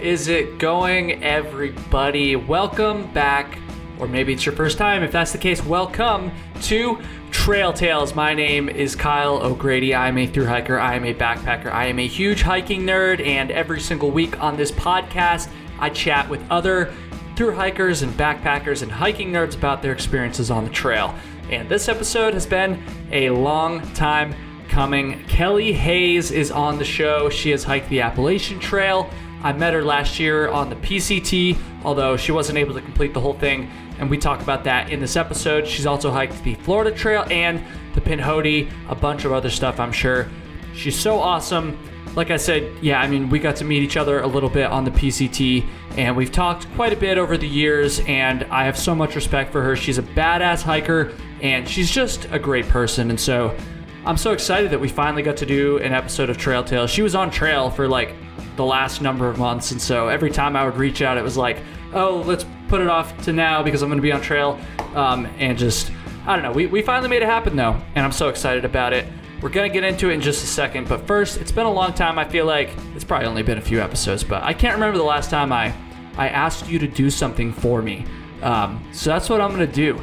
[0.00, 2.34] Is it going, everybody?
[2.34, 3.58] Welcome back,
[3.98, 5.02] or maybe it's your first time.
[5.02, 6.98] If that's the case, welcome to
[7.30, 8.14] Trail Tales.
[8.14, 9.94] My name is Kyle O'Grady.
[9.94, 13.24] I am a through hiker, I am a backpacker, I am a huge hiking nerd,
[13.24, 15.48] and every single week on this podcast,
[15.78, 16.92] I chat with other
[17.36, 21.14] through hikers and backpackers and hiking nerds about their experiences on the trail.
[21.50, 24.34] And this episode has been a long time
[24.68, 25.22] coming.
[25.26, 27.28] Kelly Hays is on the show.
[27.28, 29.10] She has hiked the Appalachian Trail.
[29.42, 33.20] I met her last year on the PCT, although she wasn't able to complete the
[33.20, 35.66] whole thing, and we talk about that in this episode.
[35.66, 37.62] She's also hiked the Florida Trail and
[37.94, 40.28] the Pinhoti, a bunch of other stuff, I'm sure.
[40.74, 41.78] She's so awesome.
[42.14, 44.66] Like I said, yeah, I mean, we got to meet each other a little bit
[44.66, 45.66] on the PCT,
[45.96, 49.50] and we've talked quite a bit over the years, and I have so much respect
[49.50, 49.74] for her.
[49.74, 53.56] She's a badass hiker, and she's just a great person, and so
[54.04, 56.90] I'm so excited that we finally got to do an episode of Trail Tales.
[56.90, 58.14] She was on trail for like
[58.56, 61.36] the last number of months, and so every time I would reach out, it was
[61.36, 61.58] like,
[61.94, 64.58] oh, let's put it off to now because I'm going to be on trail.
[64.94, 65.90] Um, and just,
[66.26, 66.52] I don't know.
[66.52, 69.06] We, we finally made it happen though, and I'm so excited about it.
[69.40, 71.72] We're going to get into it in just a second, but first, it's been a
[71.72, 72.18] long time.
[72.18, 75.04] I feel like it's probably only been a few episodes, but I can't remember the
[75.04, 75.74] last time I,
[76.16, 78.06] I asked you to do something for me.
[78.40, 80.00] Um, so that's what I'm going to do.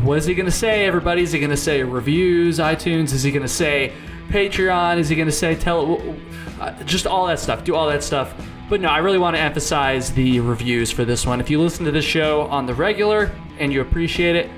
[0.00, 1.22] What is he going to say, everybody?
[1.22, 3.12] Is he going to say reviews, iTunes?
[3.12, 3.92] Is he going to say
[4.32, 4.98] Patreon?
[4.98, 6.16] Is he going to say tell
[6.58, 7.64] uh, just all that stuff?
[7.64, 8.34] Do all that stuff.
[8.70, 11.40] But no, I really want to emphasize the reviews for this one.
[11.40, 14.50] If you listen to this show on the regular and you appreciate it,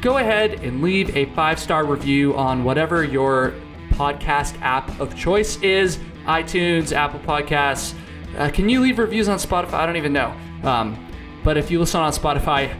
[0.00, 3.54] go ahead and leave a five star review on whatever your
[3.90, 7.94] podcast app of choice is iTunes, Apple Podcasts.
[8.36, 9.74] Uh, can you leave reviews on Spotify?
[9.74, 10.34] I don't even know.
[10.64, 11.06] Um,
[11.44, 12.74] but if you listen on Spotify,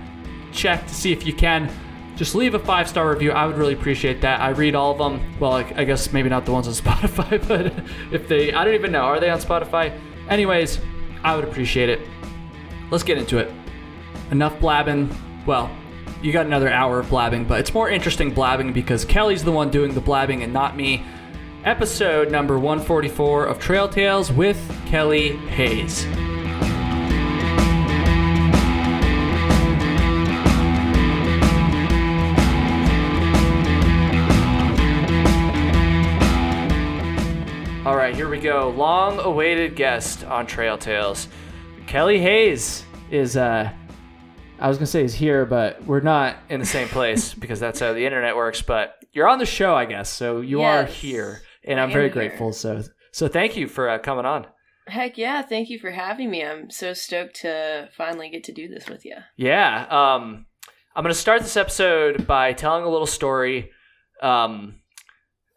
[0.52, 1.70] check to see if you can
[2.20, 3.32] just leave a five star review.
[3.32, 4.42] I would really appreciate that.
[4.42, 5.22] I read all of them.
[5.40, 7.72] Well, I, I guess maybe not the ones on Spotify, but
[8.12, 9.98] if they, I don't even know, are they on Spotify?
[10.28, 10.80] Anyways,
[11.24, 12.06] I would appreciate it.
[12.90, 13.50] Let's get into it.
[14.32, 15.16] Enough blabbing.
[15.46, 15.70] Well,
[16.20, 19.70] you got another hour of blabbing, but it's more interesting blabbing because Kelly's the one
[19.70, 21.02] doing the blabbing and not me.
[21.64, 26.04] Episode number 144 of Trail Tales with Kelly Hays.
[38.20, 38.68] Here we go.
[38.68, 41.26] Long awaited guest on Trail Tales.
[41.86, 43.72] Kelly Hays is, uh,
[44.58, 47.58] I was going to say is here, but we're not in the same place because
[47.58, 48.60] that's how the internet works.
[48.60, 50.10] But you're on the show, I guess.
[50.10, 51.40] So you are here.
[51.64, 52.12] And I'm very here.
[52.12, 52.52] grateful.
[52.52, 54.46] So, so thank you for uh, coming on.
[54.86, 56.44] Heck yeah, thank you for having me.
[56.44, 59.16] I'm so stoked to finally get to do this with you.
[59.38, 59.86] Yeah.
[59.88, 60.44] Um,
[60.94, 63.70] I'm going to start this episode by telling a little story.
[64.20, 64.74] Um,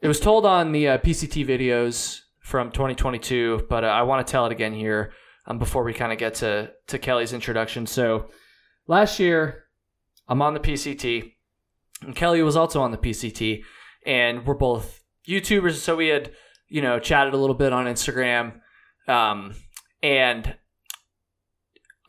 [0.01, 4.31] it was told on the uh, PCT videos from 2022, but uh, I want to
[4.31, 5.13] tell it again here
[5.47, 7.87] um, before we kind of get to, to Kelly's introduction.
[7.87, 8.29] So
[8.85, 9.63] last year,
[10.27, 11.33] I'm on the PCT,
[12.01, 13.63] and Kelly was also on the PCT,
[14.05, 15.75] and we're both YouTubers.
[15.75, 16.31] So we had,
[16.67, 18.59] you know, chatted a little bit on Instagram.
[19.07, 19.55] Um,
[20.01, 20.55] and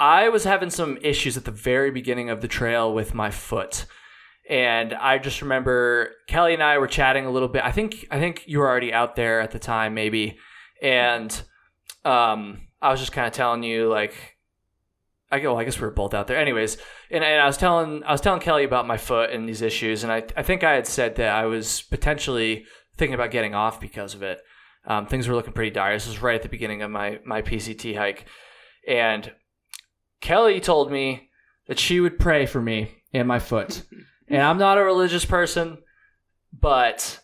[0.00, 3.86] I was having some issues at the very beginning of the trail with my foot.
[4.48, 7.64] And I just remember Kelly and I were chatting a little bit.
[7.64, 10.38] I think I think you were already out there at the time, maybe.
[10.82, 11.30] And
[12.04, 14.14] um, I was just kind of telling you like,
[15.30, 15.52] I go.
[15.52, 16.76] Well, I guess we were both out there, anyways.
[17.10, 20.02] And, and I was telling I was telling Kelly about my foot and these issues,
[20.02, 22.66] and I I think I had said that I was potentially
[22.96, 24.40] thinking about getting off because of it.
[24.86, 25.94] Um, things were looking pretty dire.
[25.94, 28.26] This was right at the beginning of my my PCT hike,
[28.86, 29.32] and
[30.20, 31.30] Kelly told me
[31.66, 33.82] that she would pray for me and my foot.
[34.28, 35.78] and I'm not a religious person,
[36.52, 37.20] but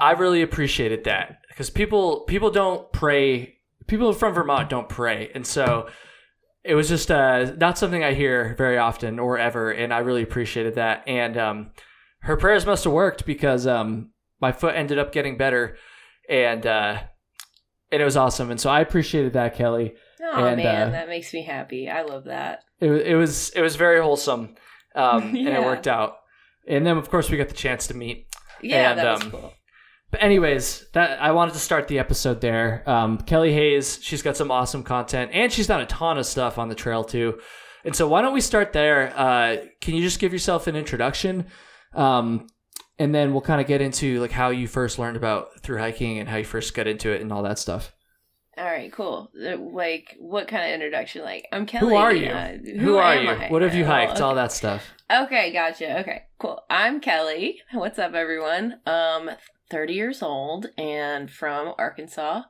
[0.00, 3.58] I really appreciated that because people people don't pray.
[3.86, 5.88] People from Vermont don't pray, and so
[6.64, 10.22] it was just uh, not something I hear very often or ever, and I really
[10.22, 11.04] appreciated that.
[11.06, 11.70] And um,
[12.20, 14.10] her prayers must have worked because um,
[14.40, 15.76] my foot ended up getting better,
[16.28, 17.02] and uh,
[17.92, 18.50] and it was awesome.
[18.50, 19.94] And so I appreciated that, Kelly.
[20.22, 21.88] Oh And, man, uh, that makes me happy.
[21.90, 22.64] I love that.
[22.80, 24.56] It was it was it was very wholesome,
[24.94, 26.16] um, and it worked out.
[26.66, 28.26] And then of course we got the chance to meet.
[28.62, 29.52] Yeah, and, that was um, cool.
[30.10, 32.88] But anyways, that I wanted to start the episode there.
[32.88, 36.56] Um, Kelly Hays, she's got some awesome content, and she's done a ton of stuff
[36.56, 37.40] on the trail too.
[37.84, 39.12] And so why don't we start there?
[39.16, 41.46] Uh, can you just give yourself an introduction,
[41.94, 42.46] um,
[42.98, 46.18] and then we'll kind of get into like how you first learned about through hiking
[46.18, 47.93] and how you first got into it and all that stuff.
[48.56, 49.30] All right, cool.
[49.36, 51.22] Uh, Like, what kind of introduction?
[51.22, 51.88] Like, I'm Kelly.
[51.90, 52.30] Who are you?
[52.30, 53.30] uh, who, are am you?
[53.30, 53.48] I?
[53.48, 54.14] What have you Uh, hiked?
[54.20, 54.84] well, All that stuff.
[55.10, 55.98] Okay, gotcha.
[56.00, 56.62] Okay, cool.
[56.70, 57.60] I'm Kelly.
[57.72, 58.80] What's up, everyone?
[58.86, 59.30] Um,
[59.70, 62.42] 30 years old and from Arkansas.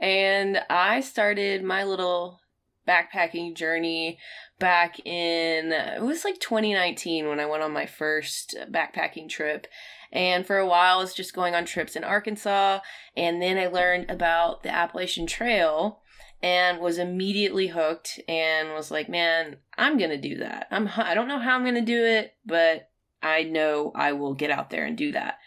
[0.00, 2.40] And I started my little
[2.86, 4.18] backpacking journey
[4.58, 9.66] back in it was like 2019 when I went on my first backpacking trip.
[10.14, 12.78] And for a while, I was just going on trips in Arkansas.
[13.16, 16.00] And then I learned about the Appalachian Trail
[16.42, 20.68] and was immediately hooked and was like, man, I'm going to do that.
[20.70, 22.90] I'm, I don't know how I'm going to do it, but
[23.22, 25.38] I know I will get out there and do that.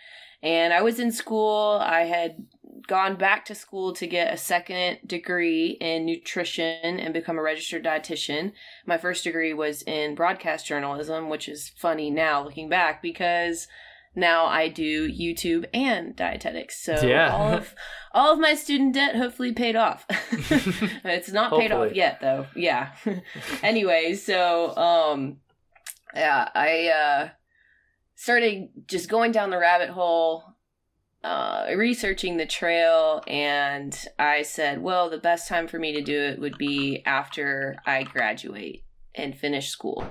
[0.43, 1.79] And I was in school.
[1.81, 2.45] I had
[2.87, 7.83] gone back to school to get a second degree in nutrition and become a registered
[7.83, 8.53] dietitian.
[8.85, 13.67] My first degree was in broadcast journalism, which is funny now looking back because
[14.17, 16.81] now I do YouTube and dietetics.
[16.83, 17.31] So Yeah.
[17.31, 17.75] all of
[18.11, 20.05] all of my student debt hopefully paid off.
[20.09, 22.47] it's not paid off yet though.
[22.55, 22.91] Yeah.
[23.63, 25.37] anyway, so um
[26.13, 27.29] yeah, I uh
[28.15, 30.43] started just going down the rabbit hole
[31.23, 36.17] uh, researching the trail and I said, well, the best time for me to do
[36.19, 40.05] it would be after I graduate and finish school.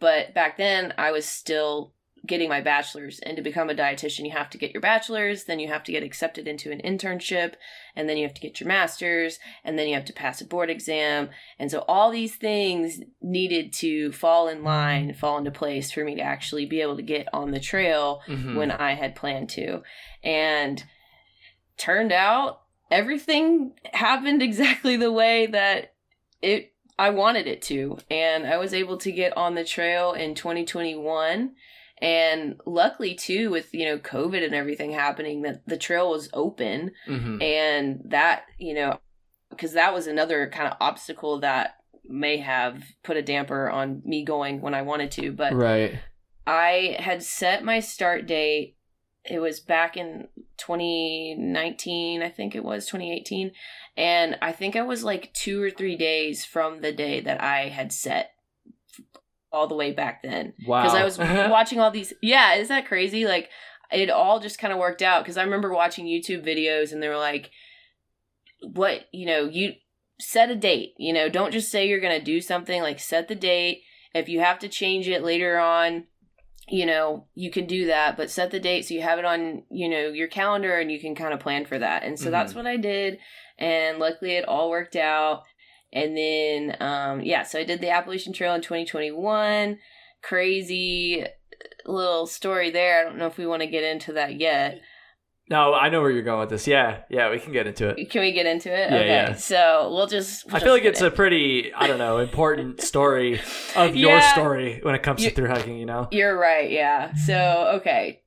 [0.00, 1.93] But back then, I was still
[2.26, 5.58] getting my bachelor's, and to become a dietitian, you have to get your bachelor's, then
[5.58, 7.54] you have to get accepted into an internship,
[7.94, 10.46] and then you have to get your master's, and then you have to pass a
[10.46, 11.28] board exam.
[11.58, 16.14] And so all these things needed to fall in line, fall into place for me
[16.14, 18.56] to actually be able to get on the trail Mhm.
[18.56, 19.82] when I had planned to.
[20.22, 20.82] And
[21.76, 25.92] turned out everything happened exactly the way that
[26.40, 27.98] it I wanted it to.
[28.08, 31.56] And I was able to get on the trail in 2021.
[32.04, 36.92] And luckily too with you know COVID and everything happening that the trail was open
[37.08, 37.42] Mhm.
[37.42, 39.00] and that you know
[39.50, 44.24] because that was another kind of obstacle that may have put a damper on me
[44.24, 45.98] going when I wanted to but right.
[46.46, 48.76] I had set my start date.
[49.24, 50.28] It was back in
[50.58, 53.52] 2019, I think it was 2018.
[53.96, 57.68] And I think I was like two or three days from the day that I
[57.68, 58.32] had set
[59.54, 60.52] all the way back then.
[60.66, 60.82] Wow.
[60.82, 61.18] Because I was
[61.50, 62.12] watching all these.
[62.20, 63.24] Yeah, is that crazy?
[63.24, 63.48] Like,
[63.92, 65.22] it all just kind of worked out.
[65.22, 67.50] Because I remember watching YouTube videos and they were like,
[68.60, 69.74] what, you know, you
[70.20, 70.94] set a date.
[70.98, 73.82] You know, don't just say you're going to do something, like, set the date.
[74.14, 76.04] If you have to change it later on,
[76.68, 79.64] you know, you can do that, but set the date so you have it on,
[79.70, 82.04] you know, your calendar and you can kind of plan for that.
[82.04, 82.32] And so mm-hmm.
[82.32, 83.18] that's what I did.
[83.58, 85.42] And luckily it all worked out.
[85.94, 89.78] And then, um, yeah, so I did the Appalachian Trail in 2021.
[90.22, 91.24] Crazy
[91.86, 93.00] little story there.
[93.00, 94.80] I don't know if we want to get into that yet.
[95.48, 96.66] no, I know where you're going with this.
[96.66, 98.10] Yeah, yeah, we can get into it.
[98.10, 98.90] Can we get into it?
[98.90, 99.06] Yeah, okay.
[99.06, 99.34] yeah.
[99.34, 100.46] So we'll just.
[100.46, 103.40] we'll I feel like it's get a pretty, I don't know, important story
[103.76, 105.76] of your story when it comes to You- through hiking.
[105.78, 106.08] You know.
[106.10, 107.14] You're right, yeah.
[107.14, 108.22] So, okay.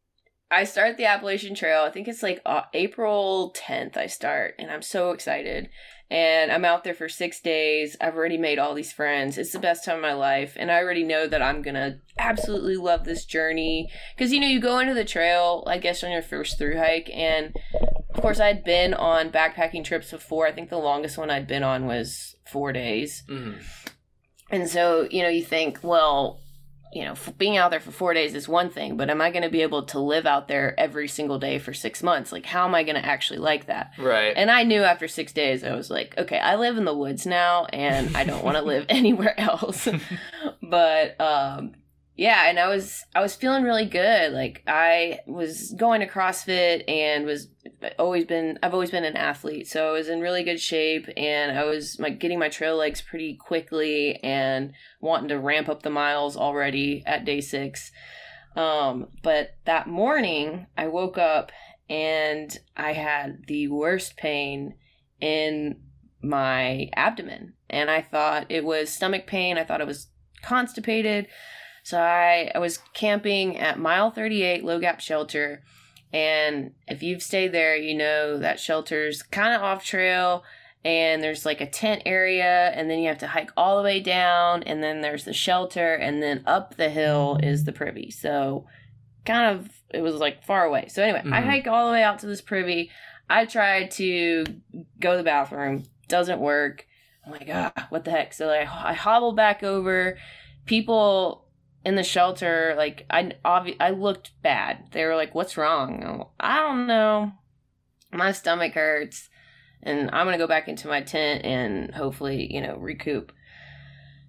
[0.49, 1.81] I start the Appalachian Trail.
[1.83, 5.67] I think it's like uh, April 10th I start, and I'm so excited.
[6.09, 7.97] And I'm out there for six days.
[7.99, 9.37] I've already made all these friends.
[9.37, 10.53] It's the best time of my life.
[10.55, 13.89] And I already know that I'm going to absolutely love this journey.
[14.15, 17.09] Because, you know, you go into the trail, I guess, on your first through hike.
[17.13, 17.53] And
[18.15, 20.47] of course, I'd been on backpacking trips before.
[20.47, 23.23] I think the longest one I'd been on was four days.
[23.29, 23.61] Mhm.
[24.49, 26.39] And so, you know, you think, well,
[26.97, 29.29] you know, f- being out there for four days is one thing, but am I
[29.29, 32.31] going to be able to live out there every single day for six months?
[32.31, 33.91] Like, how am I going to actually like that?
[33.99, 34.33] Right.
[34.35, 37.27] And I knew after six days, I was like, okay, I live in the woods
[37.27, 39.87] now and I don't want to live anywhere else.
[40.63, 41.73] but, um,
[42.17, 44.33] yeah, and I was I was feeling really good.
[44.33, 47.47] Like I was going to CrossFit and was
[47.99, 51.55] always been I've always been an athlete, so I was in really good shape and
[51.57, 55.91] I was like getting my trail legs pretty quickly and wanting to ramp up the
[55.91, 57.91] miles already at day 6.
[58.55, 61.51] Um but that morning I woke up
[61.87, 64.73] and I had the worst pain
[65.21, 65.81] in
[66.23, 69.59] my abdomen and I thought it was stomach pain.
[69.59, 70.07] I thought it was
[70.41, 71.27] constipated.
[71.87, 75.63] So I, I was camping at mile 38 low gap shelter.
[76.11, 80.43] And if you've stayed there, you know that shelter's kind of off trail
[80.83, 84.01] and there's like a tent area and then you have to hike all the way
[84.01, 88.11] down and then there's the shelter and then up the hill is the privy.
[88.11, 88.65] So
[89.23, 90.89] kind of it was like far away.
[90.89, 91.45] So anyway, I Mhm.
[91.45, 92.91] hike all the way out to this privy.
[93.29, 94.43] I tried to
[94.99, 96.85] go to the bathroom, doesn't work.
[97.25, 98.33] I'm like, ah, what the heck?
[98.33, 100.17] So I, I hobble back over.
[100.65, 101.46] People
[101.87, 104.89] in the shelter, like I, obvi- I looked bad.
[104.91, 107.31] They were like, "What's wrong?" Like, I don't know.
[108.11, 109.29] My stomach hurts,
[109.81, 113.31] and I'm gonna go back into my tent and hopefully, you know, recoup.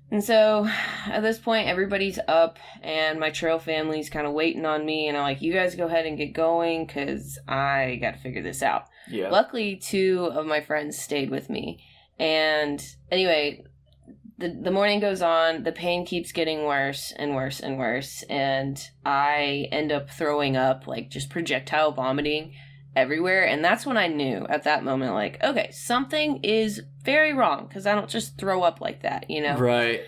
[0.08, 0.68] And so,
[1.06, 5.08] at this point, everybody's up, and my trail family's kind of waiting on me.
[5.08, 8.42] And I'm like, "You guys go ahead and get going, cause I got to figure
[8.42, 9.30] this out." yeah.
[9.30, 11.82] Luckily, two of my friends stayed with me.
[12.20, 13.64] And anyway,
[14.38, 18.80] the the morning goes on, the pain keeps getting worse and worse and worse, and
[19.04, 22.54] I end up throwing up, like just projectile vomiting
[22.98, 23.46] everywhere.
[23.46, 27.86] And that's when I knew at that moment, like, okay, something is very wrong because
[27.86, 29.56] I don't just throw up like that, you know?
[29.56, 30.02] Right.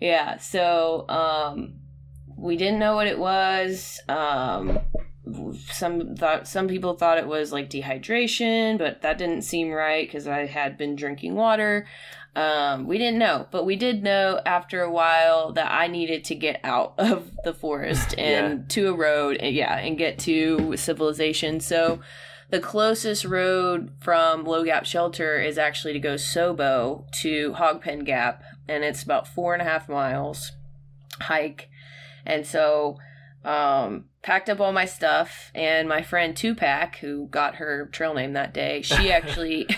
[0.00, 0.38] Yeah.
[0.38, 1.74] So, um,
[2.36, 4.00] we didn't know what it was.
[4.08, 4.80] Um,
[5.70, 10.26] some thought some people thought it was like dehydration, but that didn't seem right because
[10.26, 11.86] I had been drinking water.
[12.36, 16.34] Um, we didn't know, but we did know after a while that I needed to
[16.34, 18.64] get out of the forest and Yeah.
[18.68, 21.60] to a road, and, yeah, and get to civilization.
[21.60, 22.00] So
[22.50, 28.42] the closest road from Low Gap Shelter is actually to go Sobo to Hogpen Gap,
[28.68, 30.52] and it's about four and a half miles
[31.20, 31.68] hike.
[32.26, 32.98] And so
[33.44, 38.32] um packed up all my stuff and my friend Tupac who got her trail name
[38.32, 39.68] that day she actually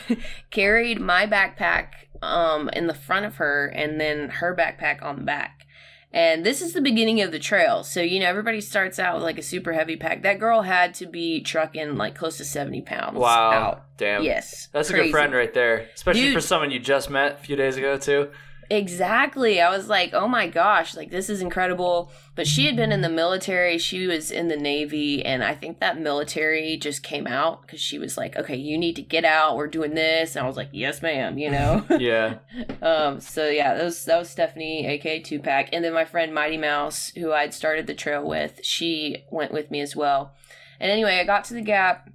[0.53, 1.89] carried my backpack
[2.23, 5.67] um in the front of her and then her backpack on the back
[6.13, 9.25] and this is the beginning of the trail so you know everybody starts out with
[9.25, 12.83] like a super heavy pack that girl had to be trucking like close to 70
[12.83, 13.51] pounds Wow.
[13.51, 14.23] out Damn.
[14.23, 16.35] yes That's a good friend right there, especially Dude.
[16.35, 18.31] for someone you just met a few days ago too.
[18.69, 19.61] Exactly.
[19.61, 22.11] I was like, oh my gosh, like this is incredible.
[22.35, 25.81] But she had been in the military, she was in the Navy, and I think
[25.81, 29.57] that military just came out because she was like, okay, you need to get out.
[29.57, 30.37] We're doing this.
[30.37, 31.85] And I was like, yes, ma'am, you know?
[31.97, 32.39] Yeah.
[32.83, 35.71] um, so yeah, that was, that was Stephanie, aka Tupac.
[35.73, 39.71] And then my friend Mighty Mouse, who I'd started the trail with, she went with
[39.71, 40.35] me as well.
[40.79, 42.11] And anyway, I got to the gap,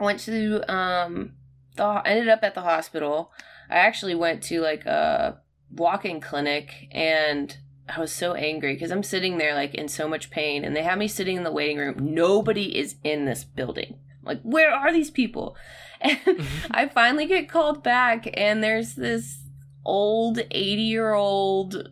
[0.00, 1.34] went to, um,
[1.76, 3.32] the, ended up at the hospital.
[3.70, 5.40] I actually went to like a
[5.76, 7.56] walk-in clinic and
[7.88, 10.82] I was so angry because I'm sitting there like in so much pain and they
[10.82, 12.14] have me sitting in the waiting room.
[12.14, 13.98] Nobody is in this building.
[14.22, 15.56] Like, where are these people?
[16.00, 19.38] And I finally get called back and there's this
[19.86, 21.88] old 80 year old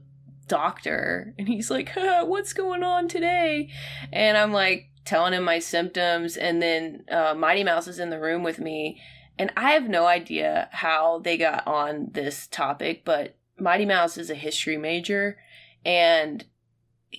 [0.48, 3.70] doctor and he's like, huh, what's going on today?
[4.12, 8.20] And I'm like telling him my symptoms and then uh, Mighty Mouse is in the
[8.20, 9.00] room with me
[9.38, 14.30] and I have no idea how they got on this topic, but Mighty Mouse is
[14.30, 15.38] a history major
[15.84, 16.44] and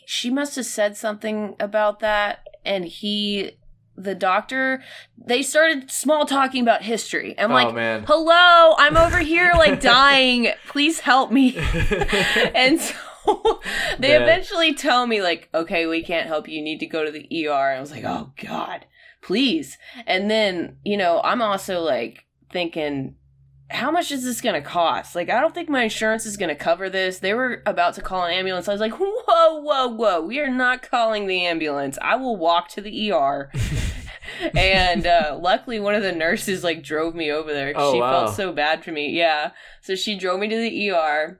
[0.05, 3.57] she must have said something about that and he
[3.95, 4.83] the doctor
[5.17, 7.35] they started small talking about history.
[7.37, 8.03] I'm oh like, man.
[8.07, 10.49] "Hello, I'm over here like dying.
[10.67, 11.55] Please help me."
[12.55, 12.95] and so
[13.99, 16.55] they eventually tell me like, "Okay, we can't help you.
[16.57, 18.85] You need to go to the ER." And I was like, "Oh god,
[19.21, 23.15] please." And then, you know, I'm also like thinking
[23.73, 25.15] how much is this going to cost?
[25.15, 27.19] Like, I don't think my insurance is going to cover this.
[27.19, 28.67] They were about to call an ambulance.
[28.67, 30.21] I was like, whoa, whoa, whoa.
[30.21, 31.97] We are not calling the ambulance.
[32.01, 33.51] I will walk to the ER.
[34.55, 37.73] and uh, luckily, one of the nurses like drove me over there.
[37.75, 38.25] Oh, she wow.
[38.25, 39.09] felt so bad for me.
[39.09, 39.51] Yeah.
[39.81, 41.39] So she drove me to the ER.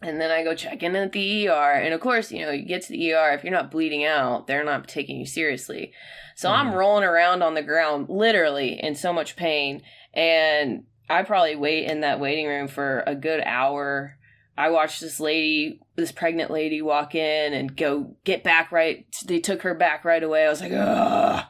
[0.00, 1.72] And then I go check in at the ER.
[1.72, 3.32] And of course, you know, you get to the ER.
[3.32, 5.92] If you're not bleeding out, they're not taking you seriously.
[6.36, 6.74] So I'm Mhm.
[6.74, 9.82] rolling around on the ground, literally in so much pain.
[10.14, 14.16] And I probably wait in that waiting room for a good hour.
[14.56, 19.06] I watched this lady, this pregnant lady, walk in and go get back right.
[19.24, 20.44] They took her back right away.
[20.44, 21.44] I was like, ugh.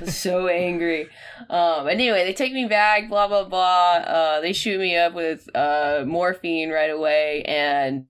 [0.00, 1.08] Was so angry.
[1.50, 4.02] Um, anyway, they take me back, blah, blah, blah.
[4.06, 7.42] Uh, they shoot me up with uh, morphine right away.
[7.42, 8.06] And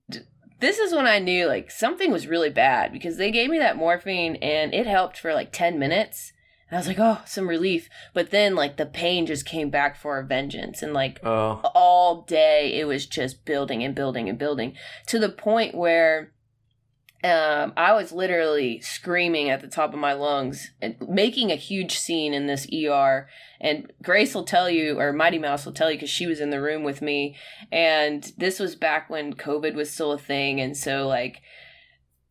[0.59, 3.77] this is when I knew like something was really bad because they gave me that
[3.77, 6.33] morphine and it helped for like 10 minutes.
[6.69, 7.89] And I was like, oh, some relief.
[8.13, 10.81] But then like the pain just came back for a vengeance.
[10.81, 11.61] And like oh.
[11.73, 14.75] all day it was just building and building and building
[15.07, 16.33] to the point where
[17.23, 21.97] um, I was literally screaming at the top of my lungs and making a huge
[21.97, 23.27] scene in this ER.
[23.59, 26.51] And Grace will tell you, or Mighty Mouse will tell you, because she was in
[26.51, 27.35] the room with me.
[27.71, 30.61] And this was back when COVID was still a thing.
[30.61, 31.41] And so, like,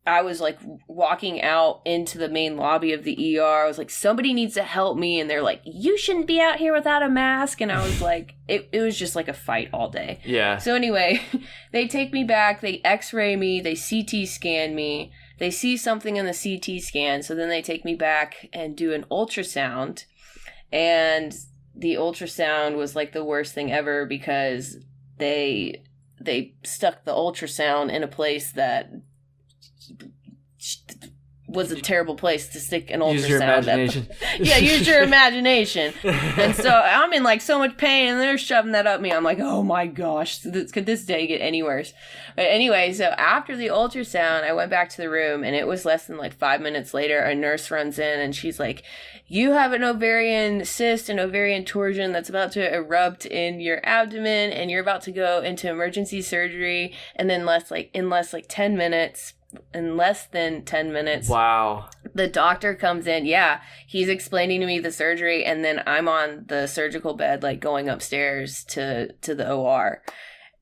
[0.07, 3.43] I was like walking out into the main lobby of the ER.
[3.43, 5.19] I was like, somebody needs to help me.
[5.19, 7.59] And they're like, you shouldn't be out here without a mask.
[7.59, 10.21] And I was like, it, it was just like a fight all day.
[10.23, 10.57] Yeah.
[10.57, 11.21] So anyway,
[11.73, 15.11] they take me back, they x-ray me, they CT scan me.
[15.39, 18.93] They see something in the CT scan, so then they take me back and do
[18.93, 20.05] an ultrasound.
[20.71, 21.35] And
[21.75, 24.77] the ultrasound was like the worst thing ever because
[25.17, 25.83] they
[26.19, 28.89] they stuck the ultrasound in a place that
[31.47, 33.77] was a terrible place to stick an ultrasound.
[33.77, 34.39] Use your at.
[34.39, 35.93] yeah, use your imagination.
[36.37, 39.11] And so I'm in like so much pain, and they're shoving that up me.
[39.11, 41.93] I'm like, oh my gosh, this, could this day get any worse?
[42.35, 45.85] But anyway, so after the ultrasound, I went back to the room, and it was
[45.85, 47.19] less than like five minutes later.
[47.19, 48.83] A nurse runs in, and she's like,
[49.25, 54.51] "You have an ovarian cyst, an ovarian torsion that's about to erupt in your abdomen,
[54.51, 58.45] and you're about to go into emergency surgery, and then less like in less like
[58.47, 59.33] ten minutes."
[59.73, 61.89] In less than 10 minutes, Wow.
[62.13, 66.43] the doctor comes in yeah he's explaining to me the surgery and then i'm on
[66.47, 70.01] the surgical bed like going upstairs to to the or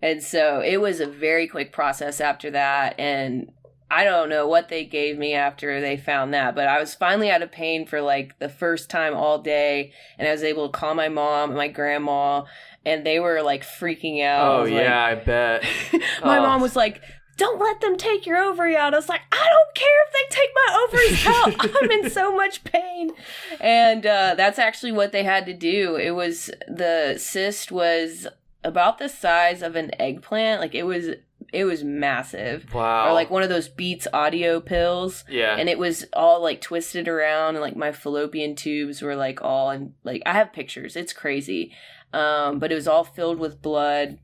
[0.02, 3.52] and so it was a very quick process after that and
[3.90, 7.32] i don't know what they gave me after they found that but i was finally
[7.32, 10.78] out of pain for like the first time all day and i was able to
[10.78, 12.44] call my mom and my grandma
[12.86, 15.64] and they were like freaking out I Oh like- yeah, I bet.
[16.24, 16.42] my Oh.
[16.44, 17.02] mom was like,
[17.38, 20.36] "Don't let them take your ovary out." I was like, "I don't care if they
[20.36, 21.28] take my ovaries
[21.72, 21.84] out.
[21.84, 23.12] I'm in so much pain."
[23.60, 25.96] And uh, that's actually what they had to do.
[25.96, 28.28] It was the cyst was
[28.64, 30.60] about the size of an eggplant.
[30.62, 31.10] Like it was,
[31.54, 33.10] it was massive, Wow.
[33.10, 35.24] or like one of those Beats audio pills.
[35.30, 35.56] yeah.
[35.56, 39.70] And it was all like twisted around, and like my fallopian tubes were like all
[39.70, 40.96] and like I have pictures.
[40.96, 41.74] It's crazy,
[42.14, 44.18] um, but it was all filled with blood,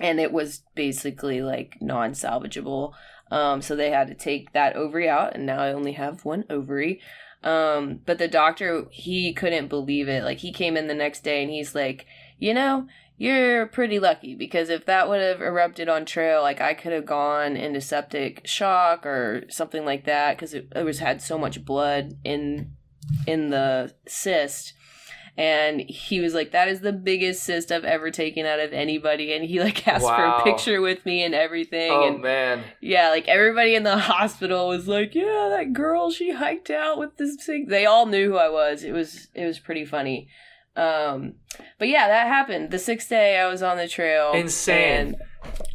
[0.00, 2.94] and it was basically like non-salvageable.
[3.30, 6.44] Um, so they had to take that ovary out, and now I only have one
[6.50, 7.00] ovary.
[7.44, 10.24] Um, but the doctor he couldn't believe it.
[10.24, 12.06] Like he came in the next day, and he's like,
[12.38, 12.88] you know.
[13.20, 17.04] You're pretty lucky because if that would have erupted on trail, like I could have
[17.04, 21.62] gone into septic shock or something like that because it, it was had so much
[21.62, 22.72] blood in
[23.26, 24.72] in the cyst.
[25.40, 29.32] And he was like, "That is the biggest cyst I've ever taken out of anybody."
[29.32, 31.90] And he like asked for a picture with me and everything.
[31.90, 32.62] oh and man.
[32.82, 37.16] yeah, like everybody in the hospital was like, "Yeah, that girl, she hiked out with
[37.16, 38.84] this thing." They all knew who I was.
[38.84, 40.28] It was it was pretty funny.
[40.76, 41.36] Um,
[41.78, 42.70] but yeah, that happened.
[42.70, 44.32] The sixth day, I was on the trail.
[44.34, 45.14] Insane.
[45.14, 45.16] and-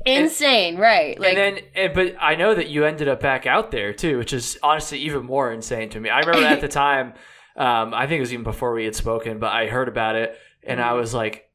[0.05, 1.19] insane, right?
[1.19, 4.19] Like, and then, and, but I know that you ended up back out there too,
[4.19, 6.09] which is honestly even more insane to me.
[6.09, 7.13] I remember at the time,
[7.55, 10.37] um, I think it was even before we had spoken, but I heard about it
[10.63, 10.89] and Mm-hmm.
[10.89, 11.49] I was like,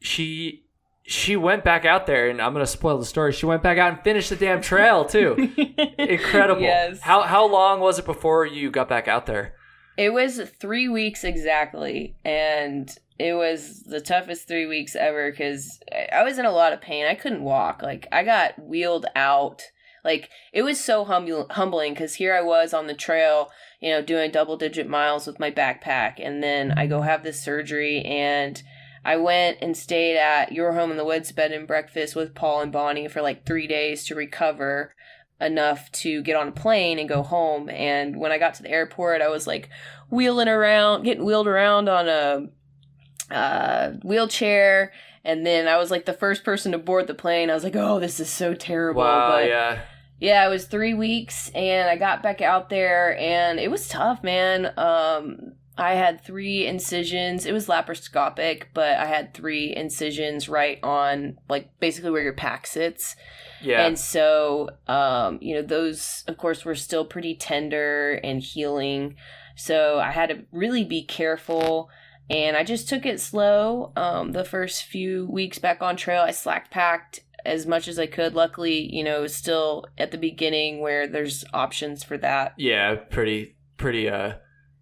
[0.00, 0.64] she,
[1.02, 3.32] she went back out there, and I'm gonna spoil the story.
[3.32, 5.34] She went back out and finished the damn trail too.
[5.98, 6.62] Incredible.
[6.62, 7.00] Yes.
[7.00, 9.54] How how long was it before you got back out there?
[9.98, 15.78] It was three weeks exactly, and it was the toughest three weeks ever because
[16.12, 17.06] I was in a lot of pain.
[17.06, 17.82] I couldn't walk.
[17.82, 19.62] Like I got wheeled out.
[20.04, 23.50] Like it was so hum- humbling because here I was on the trail,
[23.84, 27.42] you know, doing double digit miles with my backpack, and then I go have this
[27.42, 28.62] surgery, and
[29.04, 32.62] I went and stayed at Your Home in the Woods bed and breakfast with Paul
[32.62, 34.94] and Bonnie for like three days to recover
[35.38, 37.68] enough to get on a plane and go home.
[37.68, 39.68] And when I got to the airport, I was like
[40.08, 44.94] wheeling around, getting wheeled around on a uh, wheelchair.
[45.24, 47.50] And then I was like the first person to board the plane.
[47.50, 49.02] I was like, oh, this is so terrible.
[49.02, 49.82] Wow, but yeah.
[50.20, 54.22] Yeah, it was three weeks, and I got back out there, and it was tough,
[54.22, 54.72] man.
[54.76, 57.46] Um, I had three incisions.
[57.46, 62.66] It was laparoscopic, but I had three incisions right on, like, basically where your pack
[62.66, 63.16] sits.
[63.60, 63.84] Yeah.
[63.84, 69.16] And so, um, you know, those, of course, were still pretty tender and healing.
[69.56, 71.90] So I had to really be careful.
[72.30, 73.92] And I just took it slow.
[73.96, 78.06] Um, the first few weeks back on trail, I slack packed as much as I
[78.06, 78.34] could.
[78.34, 82.54] Luckily, you know, it was still at the beginning where there's options for that.
[82.58, 84.34] yeah, pretty pretty uh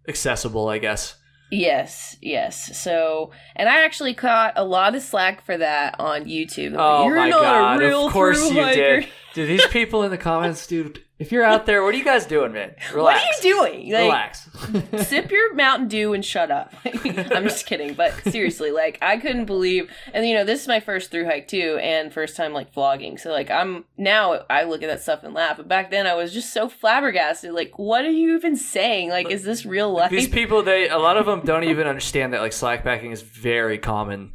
[0.07, 1.15] accessible, I guess.
[1.51, 2.75] Yes, yes.
[2.79, 6.75] So, and I actually caught a lot of slack for that on YouTube.
[6.77, 7.81] Oh You're my not god!
[7.81, 9.01] a real Of course you hiker.
[9.01, 9.09] did.
[9.35, 11.03] Dude, these people in the comments, dude.
[11.23, 12.75] If you're out there, what are you guys doing, man?
[12.93, 13.93] What are you doing?
[13.93, 14.49] Like, Relax.
[15.07, 16.73] sip your Mountain Dew and shut up.
[16.85, 20.81] I'm just kidding, but seriously, like I couldn't believe, and you know, this is my
[20.81, 23.17] first through hike too, and first time like vlogging.
[23.17, 26.13] So like I'm now I look at that stuff and laugh, but back then I
[26.13, 27.53] was just so flabbergasted.
[27.53, 29.09] Like, what are you even saying?
[29.09, 30.11] Like, is this real life?
[30.11, 33.77] These people, they a lot of them don't even understand that like slackpacking is very
[33.77, 34.33] common,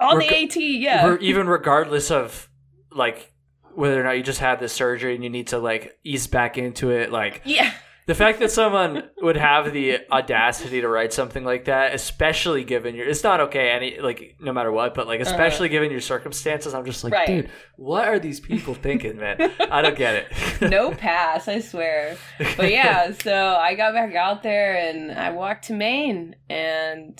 [0.00, 1.06] On reg- the AT, yeah.
[1.06, 2.48] Re- even regardless of
[2.90, 3.30] like
[3.74, 6.58] whether or not you just had this surgery and you need to like ease back
[6.58, 7.10] into it.
[7.10, 7.72] Like yeah.
[8.06, 12.94] the fact that someone would have the audacity to write something like that, especially given
[12.94, 15.72] your, it's not okay any like no matter what, but like especially uh.
[15.72, 17.12] given your circumstances, I'm just like.
[17.12, 17.26] Right.
[17.26, 19.52] dude, what are these people thinking, man?
[19.70, 20.60] I don't get it.
[20.70, 22.16] no pass, I swear.
[22.56, 27.18] But yeah, so I got back out there and I walked to Maine and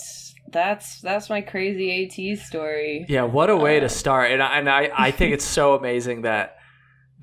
[0.55, 3.05] that's that's my crazy AT story.
[3.09, 4.31] Yeah, what a way to start.
[4.31, 6.57] And I, and I, I think it's so amazing that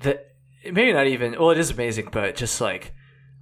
[0.00, 0.26] that
[0.64, 2.94] maybe not even well, it is amazing, but just like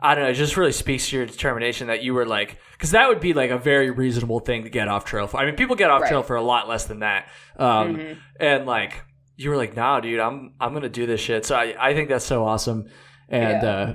[0.03, 0.31] I don't know.
[0.31, 3.35] It just really speaks to your determination that you were like, because that would be
[3.35, 5.37] like a very reasonable thing to get off trail for.
[5.37, 6.09] I mean, people get off Right.
[6.09, 7.29] trail for a lot less than that.
[7.59, 8.17] Um, Mhm.
[8.41, 9.05] And like,
[9.37, 11.45] you were like, nah, dude, I'm I'm gonna do this shit.
[11.45, 12.87] So I, I think that's so awesome.
[13.29, 13.69] And Yeah.
[13.71, 13.95] uh,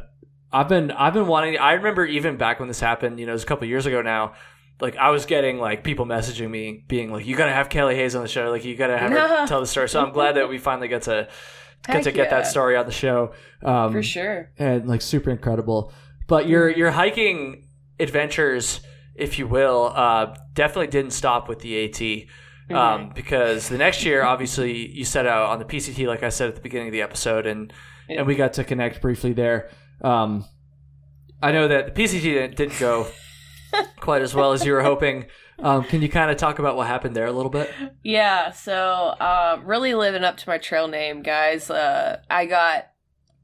[0.53, 1.58] I've been I've been wanting.
[1.58, 3.19] I remember even back when this happened.
[3.19, 4.34] You know, it was a couple years ago now.
[4.81, 8.15] Like I was getting like people messaging me, being like, "You gotta have Kelly Hays
[8.15, 8.49] on the show.
[8.51, 11.03] Like you gotta have her tell the story." So I'm glad that we finally get
[11.03, 11.27] to
[11.85, 12.38] get Heck to get yeah.
[12.41, 13.33] that story on the show.
[13.63, 14.51] Um, For sure.
[14.57, 15.93] and like super incredible.
[16.27, 17.67] But your your hiking
[17.99, 18.81] adventures,
[19.15, 22.27] if you will, uh, definitely didn't stop with the AT.
[22.75, 26.49] Um, because the next year, obviously, you set out on the PCT, like I said
[26.49, 27.71] at the beginning of the episode, and
[28.09, 28.17] Yeah.
[28.19, 29.69] and we got to connect briefly there.
[30.01, 30.45] Um,
[31.43, 33.05] I know that the PCT didn't, didn't go
[33.99, 35.25] quite as well as you were hoping.
[35.59, 37.71] Um, can you kind of talk about what happened there a little bit?
[38.03, 41.69] Yeah, so uh, really living up to my trail name, guys.
[41.69, 42.91] Uh, I got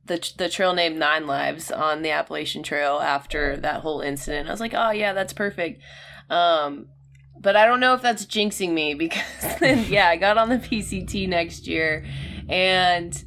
[0.05, 4.49] the the trail name Nine Lives on the Appalachian Trail after that whole incident.
[4.49, 5.81] I was like, oh yeah, that's perfect.
[6.29, 6.87] Um,
[7.39, 10.57] but I don't know if that's jinxing me because then yeah, I got on the
[10.57, 12.05] PCT next year,
[12.49, 13.23] and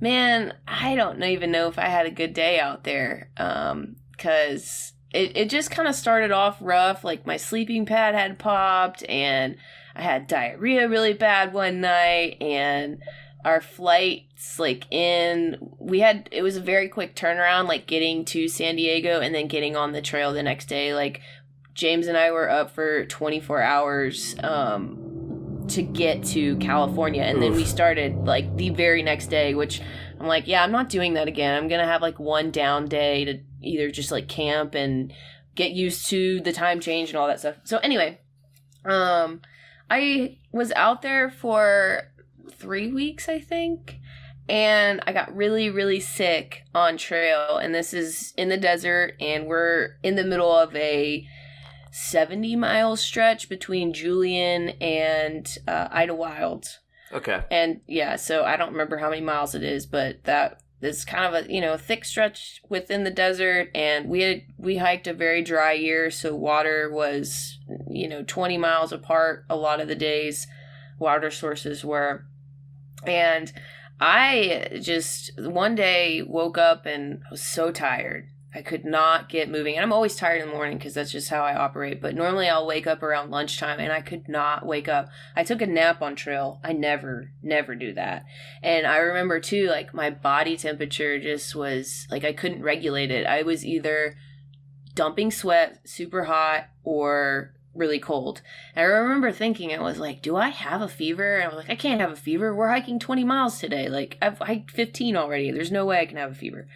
[0.00, 3.30] man, I don't even know if I had a good day out there.
[3.38, 7.04] Um, because it, it just kind of started off rough.
[7.04, 9.56] Like my sleeping pad had popped and
[9.94, 13.02] I had diarrhea really bad one night and
[13.44, 18.48] our flights like in we had it was a very quick turnaround like getting to
[18.48, 21.20] San Diego and then getting on the trail the next day like
[21.74, 27.54] James and I were up for 24 hours um to get to California and then
[27.54, 29.80] we started like the very next day which
[30.20, 32.86] I'm like yeah I'm not doing that again I'm going to have like one down
[32.86, 35.12] day to either just like camp and
[35.54, 38.18] get used to the time change and all that stuff so anyway
[38.84, 39.40] um
[39.92, 42.04] I was out there for
[42.50, 43.98] three weeks, I think,
[44.48, 47.58] and I got really, really sick on trail.
[47.58, 51.26] And this is in the desert, and we're in the middle of a
[51.90, 56.78] 70 mile stretch between Julian and uh, Idyllwild.
[57.12, 57.44] Okay.
[57.50, 61.24] And yeah, so I don't remember how many miles it is, but that is kind
[61.24, 63.70] of a you know thick stretch within the desert.
[63.74, 68.58] And we had we hiked a very dry year, so water was you know 20
[68.58, 70.46] miles apart a lot of the days.
[70.98, 72.26] Water sources were,
[73.06, 73.52] and
[74.00, 78.28] I just one day woke up and was so tired.
[78.54, 79.76] I could not get moving.
[79.76, 82.02] And I'm always tired in the morning because that's just how I operate.
[82.02, 85.08] But normally I'll wake up around lunchtime and I could not wake up.
[85.34, 86.60] I took a nap on trail.
[86.62, 88.26] I never, never do that.
[88.62, 93.26] And I remember too, like my body temperature just was like I couldn't regulate it.
[93.26, 94.16] I was either
[94.94, 98.42] dumping sweat, super hot, or really cold.
[98.76, 101.36] And I remember thinking, I was like, do I have a fever?
[101.36, 102.54] And I was like, I can't have a fever.
[102.54, 103.88] We're hiking 20 miles today.
[103.88, 105.50] Like I've hiked 15 already.
[105.50, 106.68] There's no way I can have a fever.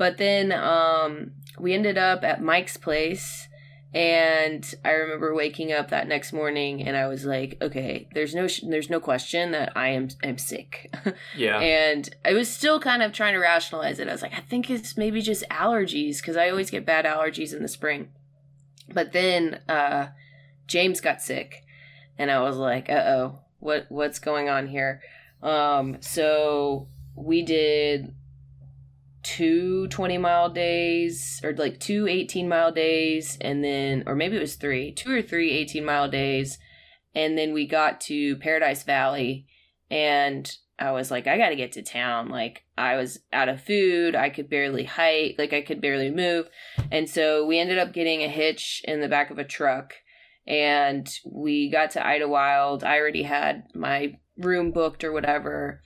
[0.00, 3.48] But then um, we ended up at Mike's place.
[3.92, 8.46] And I remember waking up that next morning, and I was like, "Okay, there's no,
[8.46, 10.94] sh- there's no question that I am, I'm sick."
[11.36, 11.58] Yeah.
[11.58, 14.08] And I was still kind of trying to rationalize it.
[14.08, 17.52] I was like, I think it's maybe just allergies because I always get bad allergies
[17.52, 18.08] in the spring.
[18.88, 20.08] But then uh,
[20.66, 21.64] James got sick,
[22.16, 25.02] and I was like, uh oh, what what's going on here?
[25.42, 26.86] Um, so
[27.16, 28.14] we did
[29.22, 34.40] two 20 mile days or like two 18 mile days and then or maybe it
[34.40, 36.58] was three two or three 18 mile days
[37.14, 39.46] and then we got to paradise valley
[39.90, 42.28] and i was like i gotta get to town.
[42.30, 46.48] Like i was out of food i could barely hike like i could barely move
[46.90, 49.94] and so we ended up getting a hitch in the back of a truck
[50.46, 55.82] and we got to idyllwild i already had my room booked or whatever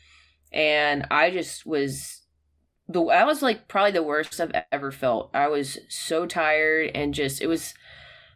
[0.53, 2.24] and i just was
[2.89, 5.31] the that was like probably the worst I've ever felt.
[5.35, 7.75] I was so tired and just it was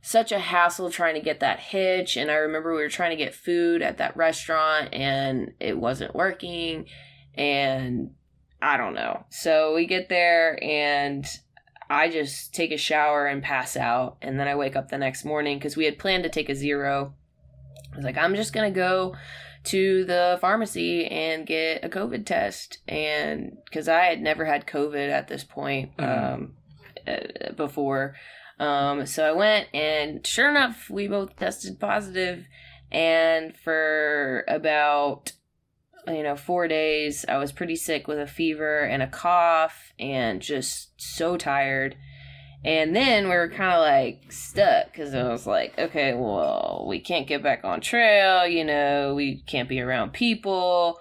[0.00, 3.22] such a hassle trying to get that hitch and I remember we were trying to
[3.22, 6.86] get food at that restaurant and it wasn't working
[7.34, 8.14] and
[8.62, 9.24] I don't know.
[9.28, 11.26] So we get there and
[11.90, 15.24] I just take a shower and pass out and then I wake up the next
[15.24, 17.14] morning cuz we had planned to take a zero.
[17.92, 19.14] I was like I'm just going to go
[19.68, 25.08] to the pharmacy and get a COVID test, and because I had never had COVID
[25.10, 26.32] at this point Mhm.
[26.34, 26.56] um,
[27.06, 28.14] uh, before,
[28.58, 32.44] um, so I went, and sure enough, we both tested positive.
[32.44, 32.46] positive,
[32.90, 35.32] and for about
[36.06, 40.40] you know four days, I was pretty sick with a fever and a cough, and
[40.40, 41.96] just so tired.
[42.64, 46.98] And then we were kind of like stuck because I was like, okay, well, we
[47.00, 50.98] can't get back on trail, you know, we can't be around people.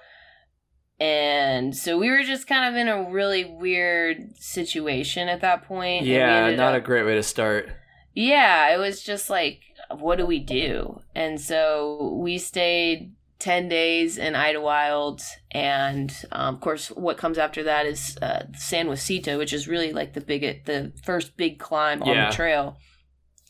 [0.99, 6.05] and so we were just kind of in a really weird situation at that point.
[6.05, 7.69] Yeah, not up- a great way to start.
[8.13, 9.61] yeah, it was just like,
[9.97, 11.01] what do we do?
[11.15, 15.21] And so we stayed 10 days in Idyllwild.
[15.51, 19.93] And um, of course, what comes after that is uh, San Jacinto, which is really
[19.93, 22.29] like the big, the first big climb on Yeah.
[22.29, 22.77] the trail.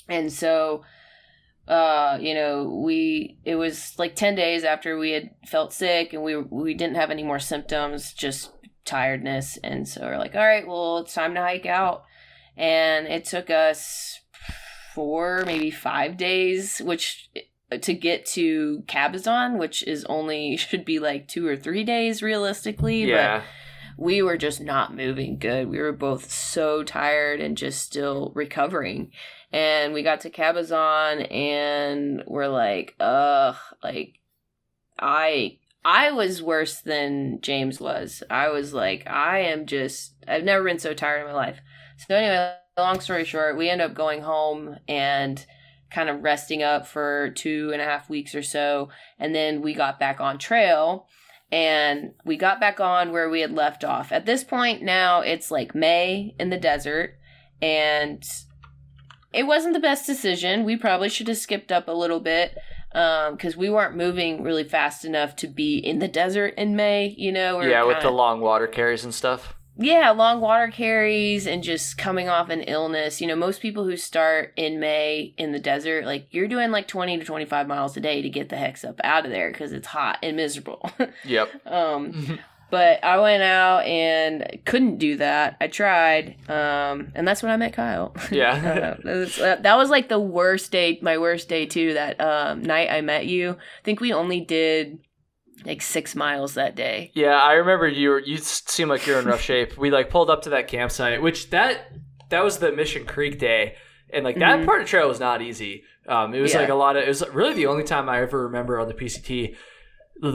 [0.09, 0.83] And so,
[1.67, 6.23] uh, you know, we, it was like 10 days after we had felt sick and
[6.23, 8.51] we, we didn't have any more symptoms, just
[8.85, 9.57] tiredness.
[9.63, 12.03] And so we're like, all right, well, it's time to hike out.
[12.55, 14.19] And it took us
[14.95, 17.29] four, maybe five days, which
[17.81, 23.05] to get to Cabazon, which is only should be like two or three days realistically.
[23.05, 23.39] Yeah.
[23.39, 23.45] But
[23.97, 25.69] we were just not moving good.
[25.69, 29.11] We were both so tired and just still recovering.
[29.51, 34.19] And we got to Cabazon and we're like, ugh, like
[34.99, 38.21] I I was worse than James was.
[38.29, 41.59] I was like, I am just I've never been so tired in my life.
[41.97, 45.43] So anyway, long story short, we end up going home and
[45.89, 49.73] kind of resting up for two and a half weeks or so, and then we
[49.73, 51.07] got back on trail
[51.51, 54.11] and we got back on where we had left off.
[54.11, 57.17] At this point now it's like May in the desert
[57.61, 58.23] and
[59.33, 60.65] it wasn't the best decision.
[60.65, 62.57] We probably should have skipped up a little bit
[62.93, 67.13] um, because we weren't moving really fast enough to be in the desert in May.
[67.17, 69.56] You know, we yeah, with the long water carries and stuff.
[69.79, 73.21] Yeah, long water carries and just coming off an illness.
[73.21, 76.87] You know, most people who start in May in the desert, like you're doing like
[76.87, 79.73] 20 to 25 miles a day to get the hex up out of there because
[79.73, 80.89] it's hot and miserable.
[81.25, 81.67] Yep.
[81.67, 85.57] um, but I went out and couldn't do that.
[85.59, 88.15] I tried, um, and that's when I met Kyle.
[88.31, 88.53] Yeah.
[88.53, 91.93] Uh, that, was, uh, that was like the worst day, my worst day too.
[91.93, 93.51] That um, night I met you.
[93.51, 94.99] I think we only did
[95.65, 97.11] like six miles that day.
[97.13, 99.77] Yeah, I remember you were, you seemed like you're in rough shape.
[99.77, 101.91] We like pulled up to that campsite, which that
[102.29, 103.75] that was the Mission Creek day,
[104.11, 104.65] and like that Mhm.
[104.65, 105.83] part of the trail was not easy.
[106.07, 106.61] Um, it was Yeah.
[106.61, 108.93] like a lot of it was really the only time I ever remember on the
[108.93, 109.55] PCT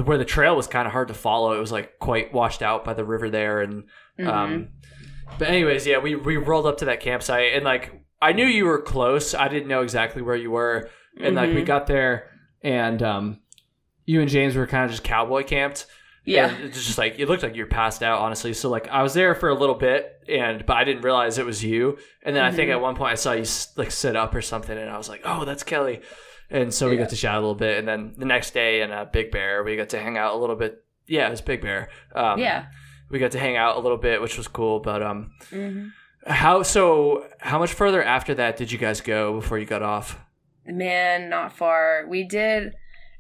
[0.05, 1.53] where the trail was kind of hard to follow.
[1.53, 3.85] It was like quite washed out by the river there, and
[4.19, 4.27] Mhm.
[4.29, 4.69] um,
[5.39, 8.67] but anyways, yeah, we we rolled up to that campsite, and like I knew you
[8.67, 9.35] were close.
[9.35, 10.89] I didn't know exactly where you were,
[11.21, 11.67] and like we Mhm.
[11.67, 12.31] got there,
[12.63, 13.41] and um,
[14.05, 15.87] you and James were kind of just cowboy camped.
[16.25, 16.55] yeah.
[16.59, 18.53] It's just like it looked like you're passed out, honestly.
[18.55, 21.47] So like I was there for a little bit, and but I didn't realize it
[21.47, 21.99] was you.
[22.23, 22.75] And then I think Mhm.
[22.75, 23.45] at one point I saw you
[23.77, 26.01] like sit up or something, and I was like, oh, that's Kelly.
[26.51, 27.03] And so we Yeah.
[27.03, 29.65] got to chat a little bit, and then the next day in uh, Big Bear,
[29.65, 30.85] we got to hang out a little bit.
[31.07, 31.89] Yeah, it was Big Bear.
[32.15, 32.67] Um, yeah.
[33.11, 34.79] we got to hang out a little bit, which was cool.
[34.81, 35.89] But um, hmm
[36.25, 37.27] how so?
[37.41, 40.21] How much further after that did you guys go before you got off?
[40.65, 42.07] Man, not far.
[42.09, 42.75] We did.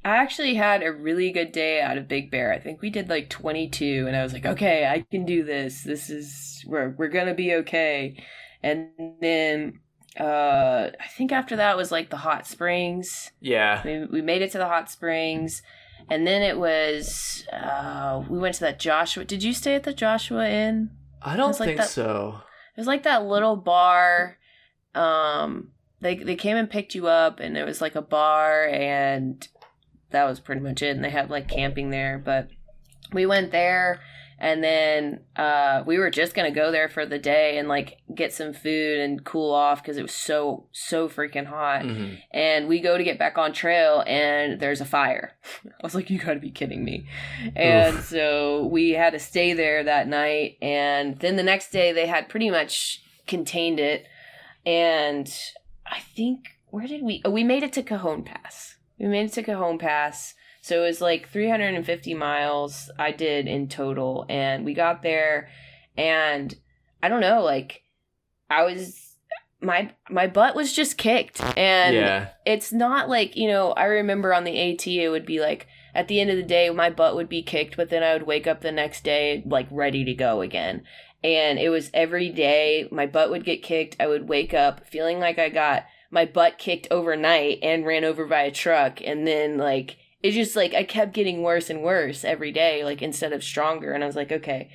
[0.04, 2.52] I actually had a really good day out of Big Bear.
[2.52, 5.82] I think we did like 22, and I was like, okay, I can do this.
[5.84, 8.22] This is we're we're gonna be okay.
[8.62, 8.88] And
[9.20, 9.80] then
[10.18, 13.30] uh I think after that was like the hot springs.
[13.40, 15.62] Yeah, We we made it to the hot springs,
[16.10, 19.24] and then it was uh we went to that Joshua.
[19.24, 20.90] Did you stay at the Joshua Inn?
[21.22, 22.40] I don't It's like think that- so.
[22.76, 24.38] It was like that little bar.
[24.94, 29.46] Um, they they came and picked you up, and it was like a bar, and
[30.12, 30.94] that was pretty much it.
[30.96, 32.48] And they had like camping there, but
[33.12, 34.00] we went there,
[34.38, 38.32] and then uh, we were just gonna go there for the day and like get
[38.32, 41.82] some food and cool off because it was so so freaking hot.
[41.82, 42.18] Mhm.
[42.32, 45.34] And we go to get back on trail, and there's a fire.
[45.66, 47.06] I was like, "You got to be kidding me!"
[47.54, 50.56] And so we had to stay there that night.
[50.62, 54.06] And then the next day, they had pretty much contained it.
[54.64, 55.32] And
[55.86, 57.20] I think where did we?
[57.24, 58.71] Oh, we made it to Cajon Pass.
[59.02, 60.34] We made it to Cajon Pass.
[60.62, 64.24] So it was like 350 miles I did in total.
[64.28, 65.48] And we got there,
[65.96, 66.54] and
[67.02, 67.82] I don't know, like
[68.48, 69.12] I was
[69.60, 74.34] my my butt was just kicked and yeah, it's not like you know i remember
[74.34, 77.14] on the at it would be like at the end of the day my butt
[77.14, 80.14] would be kicked but then i would wake up the next day like ready to
[80.14, 80.82] go again
[81.22, 85.20] and it was every day my butt would get kicked i would wake up feeling
[85.20, 89.58] like i got my butt kicked overnight and ran over by a truck and then
[89.58, 93.42] like it just like i kept getting worse and worse every day like instead of
[93.42, 94.70] stronger and i was like okay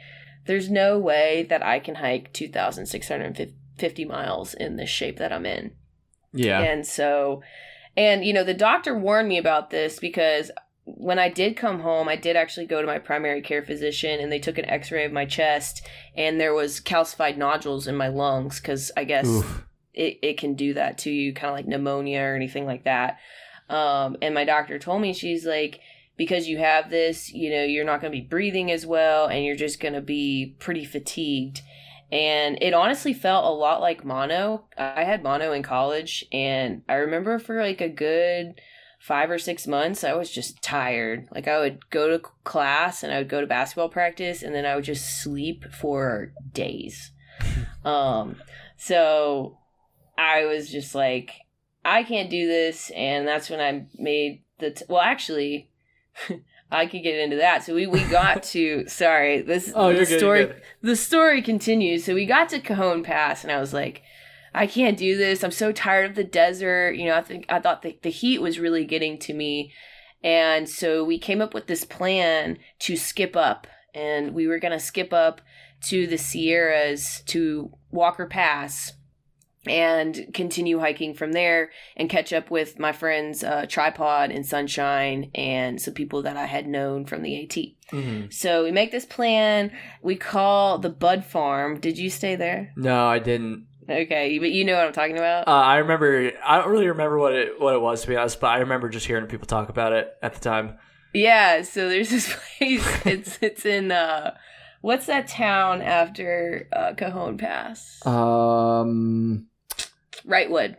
[0.46, 5.72] there's no way that i can hike 2650 miles in this shape that i'm in
[6.34, 6.62] yeah.
[6.62, 7.42] and so,
[7.96, 10.52] and you know, the doctor warned me about this because
[10.86, 14.32] when I did come home, I did actually go to my primary care physician and
[14.32, 18.08] they took an x ray of my chest and there was calcified nodules in my
[18.08, 19.67] lungs because I guess Oof.
[19.98, 23.18] It, it can do that to you, kind of like pneumonia or anything like that.
[23.70, 25.82] Um, and my doctor told me, she's like,
[26.16, 29.44] because you have this, you know, you're not going to be breathing as well and
[29.44, 31.62] you're just going to be pretty fatigued.
[32.12, 34.66] And it honestly felt a lot like mono.
[34.78, 38.62] I had mono in college and I remember for like a good
[39.00, 41.28] five or six months, I was just tired.
[41.32, 44.66] Like I would go to class and I would go to basketball practice and then
[44.66, 47.12] I would just sleep for days.
[47.86, 48.38] um,
[48.78, 49.58] so
[50.18, 51.32] I was just like,
[51.86, 52.90] I can't do this.
[52.96, 55.70] And that's when I made the, t- well, actually,
[56.72, 57.64] I could get into that.
[57.64, 62.04] So we, we got to sorry, this Oh, the good, story the story continues.
[62.04, 64.02] So we got to Cajon Pass and I was like,
[64.54, 65.44] I can't do this.
[65.44, 66.96] I'm so tired of the desert.
[66.96, 69.72] You know, I think I thought the, the heat was really getting to me.
[70.24, 74.80] And so we came up with this plan to skip up and we were gonna
[74.80, 75.42] skip up
[75.80, 78.94] to the Sierras to Walker Pass
[79.70, 85.32] and continue hiking from there and catch up with my friends uh, Tripod and Sunshine
[85.36, 87.58] and some people that I had known from the AT.
[87.98, 88.34] Mhm.
[88.34, 89.72] So we make this plan.
[90.02, 91.80] We call the Bud Farm.
[91.80, 92.72] Did you stay there?
[92.76, 93.66] No, I didn't.
[93.90, 95.48] Okay, but you know what I'm talking about.
[95.48, 96.32] Uh, I remember.
[96.44, 98.90] I don't really remember what it what it was to be honest, but I remember
[98.90, 100.78] just hearing people talk about it at the time.
[101.14, 101.62] yeah.
[101.62, 102.28] So there's this
[102.58, 102.86] place.
[103.06, 104.36] it's it's in uh,
[104.82, 108.06] what's that town after uh, Cajon Pass?
[108.06, 109.48] Um.
[110.26, 110.78] Wrightwood.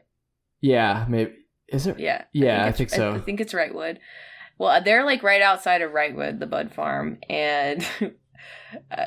[0.60, 1.06] Yeah.
[1.08, 1.32] Maybe.
[1.68, 1.98] Is it?
[1.98, 2.24] Yeah.
[2.32, 3.14] Yeah, I it's- think so.
[3.14, 3.98] I think it's Wrightwood.
[4.58, 7.86] Well, they're like right outside of Wrightwood, the Bud Farm, and
[8.90, 9.06] uh,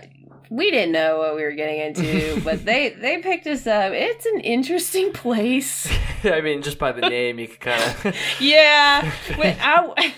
[0.49, 3.91] we didn't know what we were getting into, but they they picked us up.
[3.93, 5.91] It's an interesting place.
[6.23, 8.15] I mean, just by the name, you could kind of.
[8.39, 9.11] yeah.
[9.37, 10.13] Wait, I,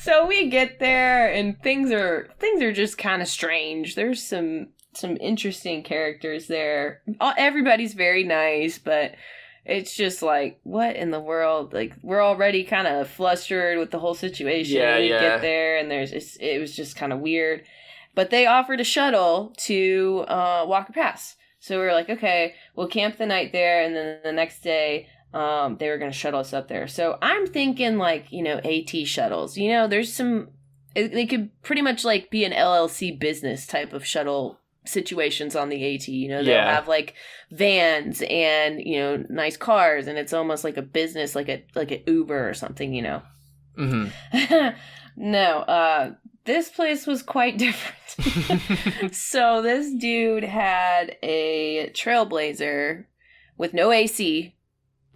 [0.00, 3.94] so we get there and things are things are just kind of strange.
[3.94, 7.02] There's some some interesting characters there.
[7.20, 9.14] All- Everybody's very nice, but
[9.64, 11.72] it's just like what in the world?
[11.72, 14.78] Like we're already kind of flustered with the whole situation.
[14.78, 15.20] Yeah, we yeah.
[15.20, 17.64] get there and there's it's, it was just kind of weird.
[18.14, 21.36] But they offered a shuttle to uh, Walker Pass.
[21.60, 25.08] So we were like, okay, we'll camp the night there, and then the next day
[25.34, 26.88] um, they were going to shuttle us up there.
[26.88, 29.56] So I'm thinking like, you know, AT shuttles.
[29.56, 30.48] You know, there's some,
[30.94, 34.57] it, they could pretty much like be an LLC business type of shuttle
[34.88, 36.08] situations on the AT.
[36.08, 36.74] You know, they'll Yeah.
[36.74, 37.14] have like
[37.50, 41.90] vans and, you know, nice cars, and it's almost like a business, like a, like
[41.90, 43.22] an Uber or something, you know.
[43.76, 44.06] hmm
[45.16, 46.12] no, uh,
[46.44, 49.14] this place was quite different.
[49.14, 53.04] so this dude had a Trailblazer
[53.56, 54.54] with no AC,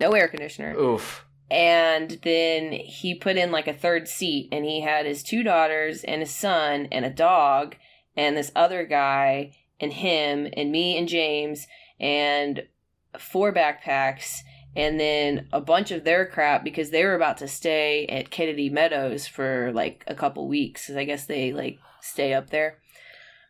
[0.00, 1.24] no air conditioner, Oof.
[1.50, 6.04] and then he put in like a third seat, and he had his two daughters
[6.04, 7.76] and his son and a dog,
[8.16, 11.66] and this other guy and him and me and James
[12.00, 12.62] and
[13.18, 14.38] four backpacks
[14.74, 18.70] and then a bunch of their crap because they were about to stay at Kennedy
[18.70, 20.86] Meadows for like a couple weeks.
[20.86, 22.78] 'cause I guess they like stay up there.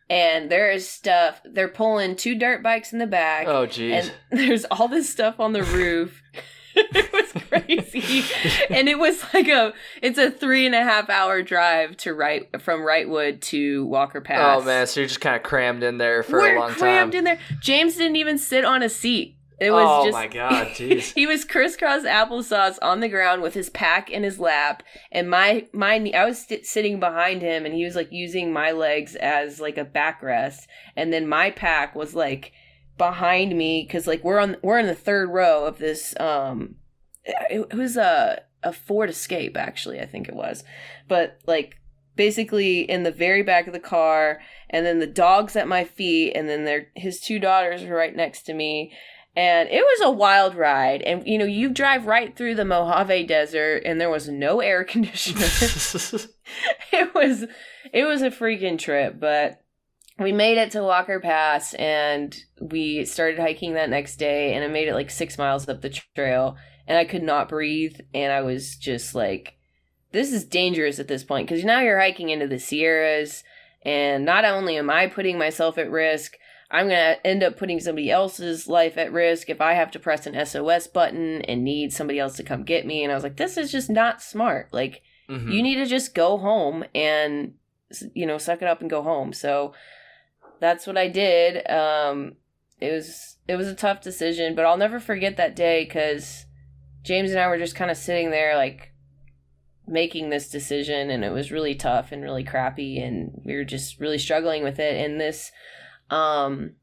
[0.09, 1.41] And there is stuff.
[1.45, 3.93] They're pulling two dirt bikes in the back, Oh, jeez.
[3.93, 6.21] and there's all this stuff on the roof.
[6.75, 8.23] it was crazy,
[8.69, 12.49] and it was like a it's a three and a half hour drive to right
[12.61, 14.61] from Wrightwood to Walker oh, Pass.
[14.61, 17.11] Oh man, so you're just kind of crammed in there for We're a long crammed
[17.11, 17.19] time.
[17.19, 17.39] in there.
[17.61, 19.37] James didn't even sit on a seat.
[19.59, 21.13] It was oh just my god, jeez.
[21.15, 25.67] he was crisscross applesauce on the ground with his pack in his lap, and my
[25.71, 29.15] my knee- I was st- sitting behind him, and he was like using my legs
[29.15, 32.51] as like a backrest, and then my pack was like
[32.97, 36.75] behind me because like we're on we're in the third row of this um
[37.23, 40.63] it, it was a a Ford Escape actually I think it was,
[41.07, 41.77] but like
[42.15, 46.33] basically in the very back of the car, and then the dogs at my feet,
[46.33, 48.93] and then their his two daughters were right next to me.
[49.35, 51.01] And it was a wild ride.
[51.01, 54.83] And you know you drive right through the mojave desert and there was no air
[54.83, 55.47] conditioner.
[56.91, 57.45] It was
[57.91, 59.62] it was a freaking trip but
[60.19, 64.67] we made it to walker pass and we started hiking that next day and i
[64.67, 66.55] made it like six miles up the trail
[66.87, 69.57] and i could not breathe and i was just like
[70.11, 73.43] this is dangerous at this point because now you're hiking into the sierras
[73.83, 76.33] and not only am i putting myself at risk
[76.71, 79.99] I'm going to end up putting somebody else's life at risk if I have to
[79.99, 83.03] press an SOS button and need somebody else to come get me.
[83.03, 84.69] And I was like, this is just not smart.
[84.71, 85.53] Like, Mhm.
[85.53, 87.53] you need to just go home and,
[88.15, 89.33] you know, suck it up and go home.
[89.33, 89.75] So
[90.59, 91.69] that's what I did.
[91.69, 92.35] Um,
[92.79, 96.45] it was, it was a tough decision, but I'll never forget that day because
[97.03, 98.91] James and I were just kind of sitting there, like,
[99.85, 103.99] making this decision and it was really tough and really crappy and we were just
[103.99, 105.51] really struggling with it and this
[106.09, 106.75] um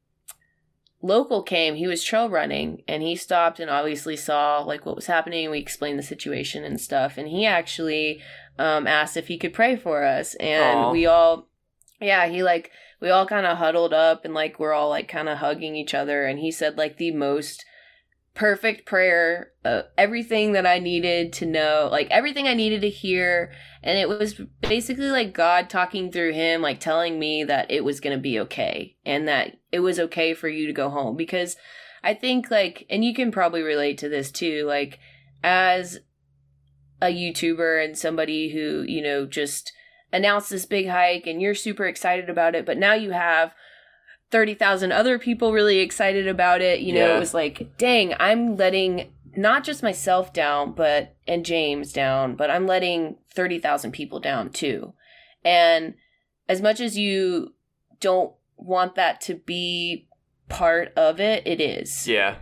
[1.01, 5.07] local came, he was trail running and he stopped and obviously saw like what was
[5.07, 5.49] happening.
[5.49, 7.17] We explained the situation and stuff.
[7.17, 8.21] And he actually
[8.59, 10.35] um, asked if he could pray for us.
[10.35, 10.91] And Aw.
[10.91, 11.47] we all,
[11.99, 15.27] yeah, he like, we all kind of huddled up and like we're all like kind
[15.27, 16.25] of hugging each other.
[16.25, 17.65] And he said like the most
[18.33, 23.51] perfect prayer, uh, everything that I needed to know, like everything I needed to hear.
[23.83, 27.99] And it was basically like God talking through him, like telling me that it was
[27.99, 31.17] going to be okay and that it was okay for you to go home.
[31.17, 31.57] Because
[32.03, 34.99] I think, like, and you can probably relate to this too, like,
[35.43, 35.99] as
[37.01, 39.73] a YouTuber and somebody who, you know, just
[40.13, 43.53] announced this big hike and you're super excited about it, but now you have
[44.31, 46.79] 30,000 other people really excited about it.
[46.79, 47.15] You know, Yeah.
[47.17, 52.49] it was like, dang, I'm letting not just myself down, but and James down, but
[52.49, 54.93] I'm letting 30,000 people down too.
[55.43, 55.95] And
[56.49, 57.53] as much as you
[57.99, 60.07] don't want that to be
[60.49, 62.07] part of it, it is.
[62.07, 62.35] Yeah.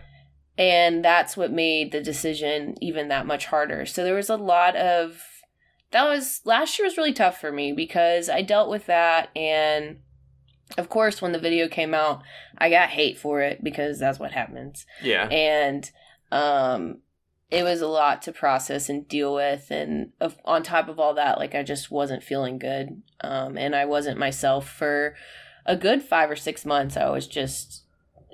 [0.58, 3.86] And that's what made the decision even that much harder.
[3.86, 5.22] So there was a lot of
[5.92, 9.98] that was last year was really tough for me because I dealt with that and
[10.78, 12.22] of course when the video came out,
[12.58, 14.86] I got hate for it because that's what happens.
[15.02, 15.26] Yeah.
[15.28, 15.90] And
[16.30, 16.98] um
[17.50, 21.14] it was a lot to process and deal with and of, on top of all
[21.14, 23.02] that like I just wasn't feeling good.
[23.22, 25.16] Um and I wasn't myself for
[25.66, 26.96] a good 5 or 6 months.
[26.96, 27.84] I was just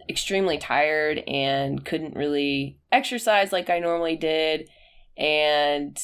[0.08, 4.68] extremely tired and couldn't really exercise like I normally did
[5.16, 5.98] and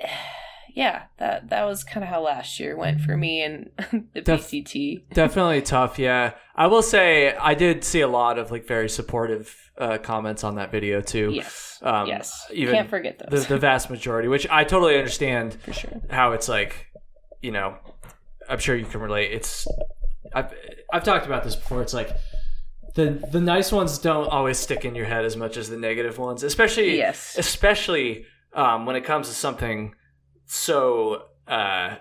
[0.74, 3.70] yeah, that that was kind of how last year went for me and
[4.14, 5.02] the Def- PCT.
[5.12, 6.34] Definitely tough, yeah.
[6.54, 10.56] I will say I did see a lot of like very supportive uh, comments on
[10.56, 11.30] that video too.
[11.32, 11.78] Yes.
[11.82, 12.46] Um, yes.
[12.52, 13.46] even Can't forget The, those.
[13.46, 16.02] the vast majority, which I totally understand for sure.
[16.10, 16.86] how it's like,
[17.40, 17.76] you know,
[18.48, 19.32] I'm sure you can relate.
[19.32, 19.66] It's
[20.34, 20.52] I've
[20.92, 21.80] I've talked about this before.
[21.82, 22.10] It's like
[22.94, 26.18] the the nice ones don't always stick in your head as much as the negative
[26.18, 27.36] ones, especially Yes.
[27.38, 29.94] especially um, when it comes to something
[30.46, 31.96] so uh,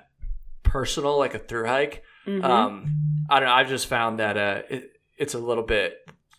[0.64, 2.04] personal like a through hike.
[2.26, 2.43] Mhm.
[2.43, 2.95] Um,
[3.30, 3.56] I don't know.
[3.56, 5.97] I've just found that uh, it, it's a little bit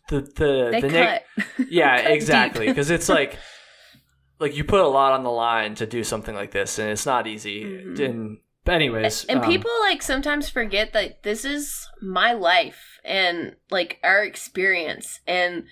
[0.08, 1.24] the the they the cut.
[1.70, 3.38] yeah exactly because it's like
[4.38, 7.06] like you put a lot on the line to do something like this and it's
[7.06, 7.64] not easy.
[7.64, 8.04] Mhm.
[8.04, 13.56] And but anyways, and um, people like sometimes forget that this is my life and
[13.70, 15.64] like our experience and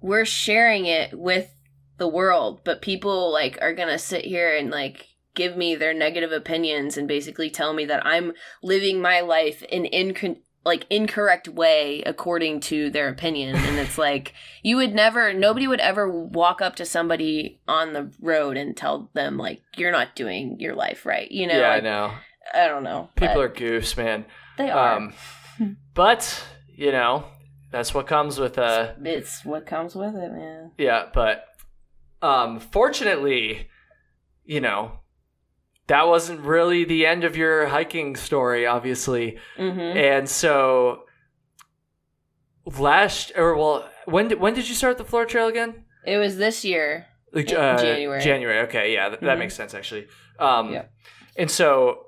[0.00, 1.48] we're sharing it with
[1.98, 6.32] the world but people like are gonna sit here and like give me their negative
[6.32, 8.32] opinions and basically tell me that i'm
[8.62, 14.32] living my life in in like incorrect way according to their opinion and it's like
[14.62, 19.10] you would never nobody would ever walk up to somebody on the road and tell
[19.12, 22.14] them like you're not doing your life right you know yeah, I know
[22.52, 23.08] I don't know.
[23.16, 24.24] people are goofs, man.
[24.58, 24.96] they are.
[24.96, 25.14] Um,
[25.94, 27.24] but you know
[27.70, 30.72] that's what comes with uh it's what comes with it, man.
[30.76, 31.06] yeah.
[31.12, 31.46] But
[32.24, 33.68] um, fortunately,
[34.44, 35.00] you know.
[35.86, 39.36] That wasn't really the end of your hiking story, obviously.
[39.58, 39.80] Mm-hmm.
[39.98, 41.04] And so
[42.64, 45.84] last or well, when did when did you start the floor trail again?
[46.06, 47.06] It was this year.
[47.36, 48.20] Uh, January.
[48.22, 48.58] January.
[48.60, 49.40] Okay, yeah, th- that Mhm.
[49.40, 50.06] makes sense actually.
[50.38, 50.84] Um, Yeah.
[51.36, 52.06] And so,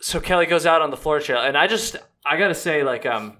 [0.00, 3.04] so Kelly goes out on the floor trail, and I just I gotta say, like,
[3.04, 3.38] um,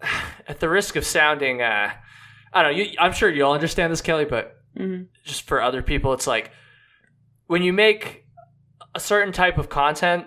[0.48, 1.90] at the risk of sounding, uh,
[2.52, 5.04] I don't know, you, I'm sure you all understand this, Kelly, but Mm-hmm.
[5.24, 6.50] just for other people, it's like
[7.46, 8.26] when you make
[8.94, 10.26] a certain type of content,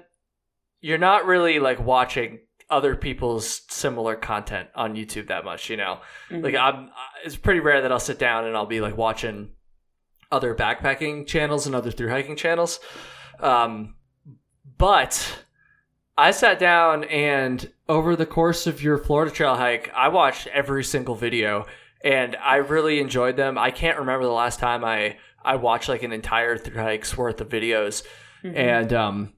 [0.82, 2.40] you're not really like watching
[2.70, 6.00] other people's similar content on YouTube that much, you know.
[6.30, 6.44] Mm-hmm.
[6.44, 6.90] Like I'm,
[7.24, 9.52] it's pretty rare that I'll sit down and I'll be like watching
[10.32, 12.80] other backpacking channels and other through hiking channels.
[13.40, 13.96] Um,
[14.78, 15.44] but
[16.18, 20.84] I sat down and over the course of your Florida Trail hike, I watched every
[20.84, 21.66] single video
[22.08, 23.58] and I really enjoyed them.
[23.58, 27.40] I can't remember the last time I I watched like an entire through hike's worth
[27.42, 28.04] of videos,
[28.44, 28.56] Mhm.
[28.56, 29.34] and um,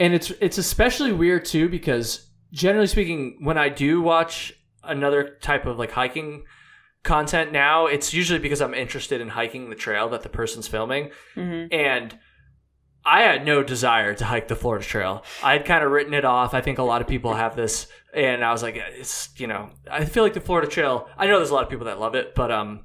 [0.00, 4.52] and it's it's especially weird too because generally speaking, when I do watch
[4.84, 6.44] another type of like hiking
[7.02, 11.10] content now, it's usually because I'm interested in hiking the trail that the person's filming,
[11.36, 11.68] Mhm.
[11.72, 12.18] and
[13.06, 15.22] I had no desire to hike the Florida Trail.
[15.40, 16.54] I had kind of written it off.
[16.54, 19.70] I think a lot of people have this, and I was like, it's you know,
[19.88, 21.08] I feel like the Florida Trail.
[21.16, 22.84] I know there's a lot of people that love it, but um,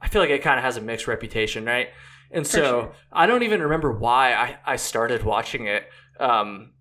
[0.00, 1.88] I feel like it kind of has a mixed reputation, right?
[2.30, 2.92] And so sure.
[3.12, 5.88] I don't even remember why I I started watching it.
[6.20, 6.72] Um,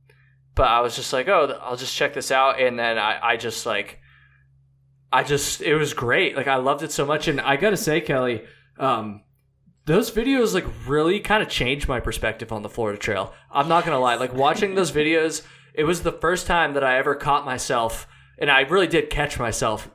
[0.54, 3.38] but I was just like, oh, I'll just check this out, and then I I
[3.38, 4.00] just like.
[5.14, 6.36] I just it was great.
[6.36, 8.44] Like I loved it so much and I got to say Kelly,
[8.78, 9.22] um
[9.86, 13.34] those videos like really kind of changed my perspective on the Florida Trail.
[13.52, 14.16] I'm not going to lie.
[14.16, 18.08] Like watching those videos, it was the first time that I ever caught myself
[18.38, 19.90] and I really did catch myself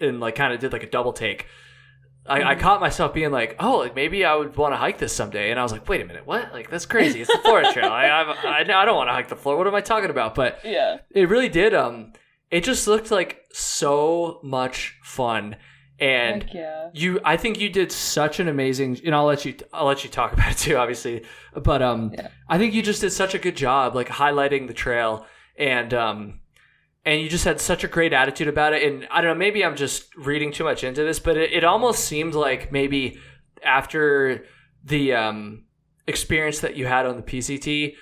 [0.00, 1.46] and like kind of did like a double take,
[2.24, 2.48] I, Mm-hmm.
[2.48, 5.50] I caught myself being like, oh, like maybe I would want to hike this someday.
[5.50, 6.52] And I was like, wait a minute, what?
[6.52, 7.20] Like that's crazy.
[7.20, 7.90] It's the Florida Trail.
[7.90, 9.56] I, I I don't want to hike the floor.
[9.56, 10.36] What am I talking about?
[10.36, 10.98] But Yeah.
[11.10, 11.74] it really did.
[11.74, 12.12] Um,
[12.50, 15.56] it just looked like so much fun,
[16.02, 16.90] and yeah.
[16.92, 17.20] you.
[17.24, 19.00] I think you did such an amazing.
[19.04, 19.54] And I'll let you.
[19.72, 21.24] I'll let you talk about it too, obviously.
[21.54, 22.28] But um, Yeah.
[22.48, 25.26] I think you just did such a good job, like highlighting the trail,
[25.56, 26.40] and um,
[27.04, 28.82] and you just had such a great attitude about it.
[28.82, 31.64] And I don't know, maybe I'm just reading too much into this, but it, it
[31.64, 33.18] almost seemed like maybe
[33.62, 34.44] after
[34.84, 35.64] the um
[36.08, 37.94] experience that you had on the PCT,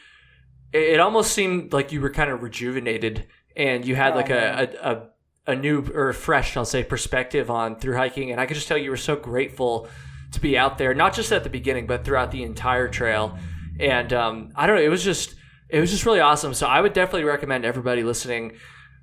[0.72, 3.26] it, it almost seemed like you were kind of rejuvenated
[3.56, 5.08] and you had Oh, like a, a, a
[5.50, 8.30] a new or fresh, I'll say, perspective on through hiking.
[8.30, 9.88] And I could just tell you were so grateful
[10.32, 13.38] to be out there, not just at the beginning, but throughout the entire trail.
[13.78, 15.34] And um, I don't know, it was just
[15.68, 16.54] it was just really awesome.
[16.54, 18.52] So I would definitely recommend everybody listening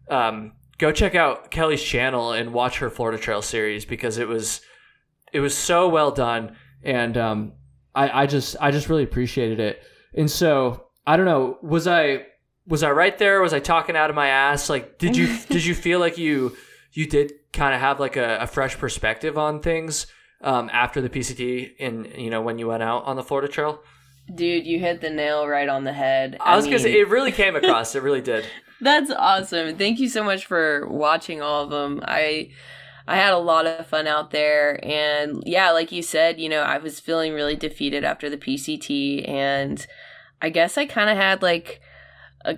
[0.09, 4.61] um, go check out Kelly's channel and watch her Florida Trail series because it was
[5.33, 7.53] it was so well done and um,
[7.93, 9.81] I, I just I just really appreciated it.
[10.13, 12.25] And so I don't know, was I
[12.67, 13.41] was I right there?
[13.41, 14.69] Was I talking out of my ass?
[14.69, 16.55] Like, did you did you feel like you
[16.91, 20.07] you did kind of have like a, a fresh perspective on things
[20.41, 23.81] um, after the PCT and you know when you went out on the Florida Trail?
[24.33, 26.37] Dude, you hit the nail right on the head.
[26.41, 27.95] I was gonna say it really came across.
[27.95, 28.45] it really did.
[28.81, 29.75] That's awesome.
[29.77, 32.01] Thank you so much for watching all of them.
[32.05, 32.51] I
[33.07, 36.61] I had a lot of fun out there and yeah, like you said, you know,
[36.61, 39.87] I was feeling really defeated after the PCT and
[40.41, 41.81] I guess I kind of had like
[42.47, 42.57] a,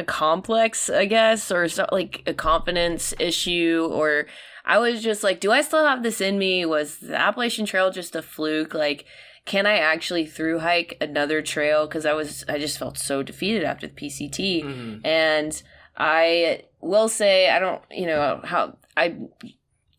[0.00, 4.26] a complex, I guess, or so, like a confidence issue or
[4.64, 6.66] I was just like, do I still have this in me?
[6.66, 8.74] Was the Appalachian Trail just a fluke?
[8.74, 9.04] Like
[9.44, 11.86] can I actually through hike another trail?
[11.86, 14.62] Because I was, I just felt so defeated after the PCT.
[14.62, 15.00] Mhm.
[15.06, 15.62] And
[15.96, 19.16] I will say, I don't, you know, how I,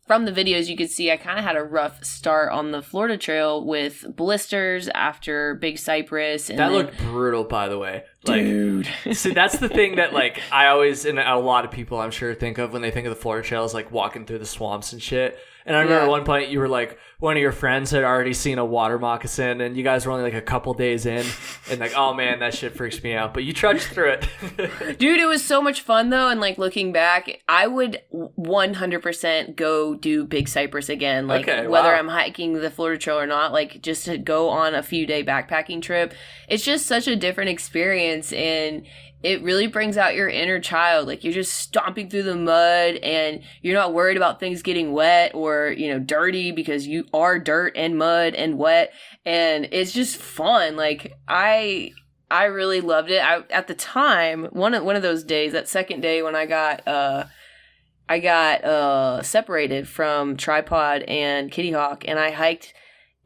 [0.06, 2.80] from the videos you could see, I kind of had a rough start on the
[2.80, 6.48] Florida Trail with blisters after Big Cypress.
[6.48, 8.04] And That then- looked brutal, by the way.
[8.24, 8.88] Like, dude.
[9.12, 12.34] so that's the thing that like I always and a lot of people I'm sure
[12.34, 14.92] think of when they think of the Florida Trail is like walking through the swamps
[14.92, 15.38] and shit.
[15.66, 16.06] And I remember Yeah.
[16.06, 18.98] at one point you were like one of your friends had already seen a water
[18.98, 21.24] moccasin and you guys were only like a couple days in
[21.70, 23.32] and like oh man that shit freaks me out.
[23.34, 24.98] But you trudged through it.
[24.98, 29.94] Dude, it was so much fun though, and like looking back, I would 100% go
[29.94, 31.26] do Big Cypress again.
[31.26, 31.98] Like Okay, whether wow.
[31.98, 35.22] I'm hiking the Florida Trail or not, like just to go on a few day
[35.24, 36.14] backpacking trip.
[36.48, 38.86] It's just such a different experience, and
[39.22, 41.06] it really brings out your inner child.
[41.06, 45.32] Like you're just stomping through the mud, and you're not worried about things getting wet
[45.34, 48.92] or you know dirty because you are dirt and mud and wet,
[49.24, 50.76] and it's just fun.
[50.76, 51.92] Like I
[52.30, 53.22] I really loved it.
[53.22, 56.46] I at the time, one of one of those days, that second day when I
[56.46, 57.24] got uh
[58.08, 62.72] I got uh separated from Tripod and Kitty Hawk and I hiked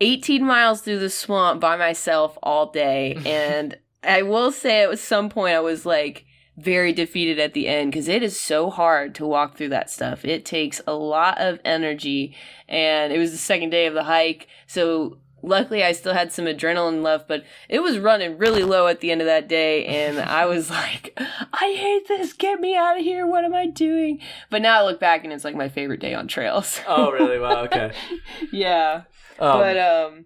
[0.01, 5.29] 18 miles through the swamp by myself all day and I will say at some
[5.29, 6.25] point I was like
[6.57, 10.25] very defeated at the end because it is so hard to walk through that stuff.
[10.25, 12.37] It takes a lot of energy
[12.69, 14.47] and it was the second day of the hike.
[14.67, 19.01] So luckily I still had some adrenaline left, but it was running really low at
[19.01, 19.85] the end of that day.
[19.85, 22.33] And I was like, I hate this.
[22.33, 23.27] Get me out of here.
[23.27, 24.21] What am I doing?
[24.49, 26.81] But now I look back and it's like my favorite day on trails.
[26.87, 27.39] oh really?
[27.39, 27.55] Wow.
[27.65, 27.93] Okay.
[28.53, 29.03] yeah.
[29.39, 30.25] Um, but, um,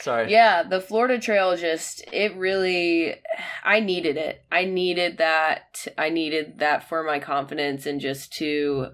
[0.00, 0.30] sorry.
[0.30, 3.16] yeah, the Florida Trail just it really
[3.62, 4.42] I needed it.
[4.50, 8.88] I needed that I needed that for my confidence and just to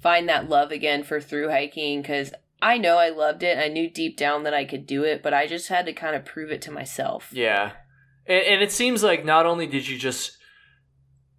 [0.00, 3.58] find that love again for through hiking cuz I know I loved it.
[3.58, 6.16] I knew deep down that I could do it, but I just had to kind
[6.16, 7.30] of prove it to myself.
[7.32, 7.72] Yeah.
[8.26, 10.36] And, and it seems like not only did you just,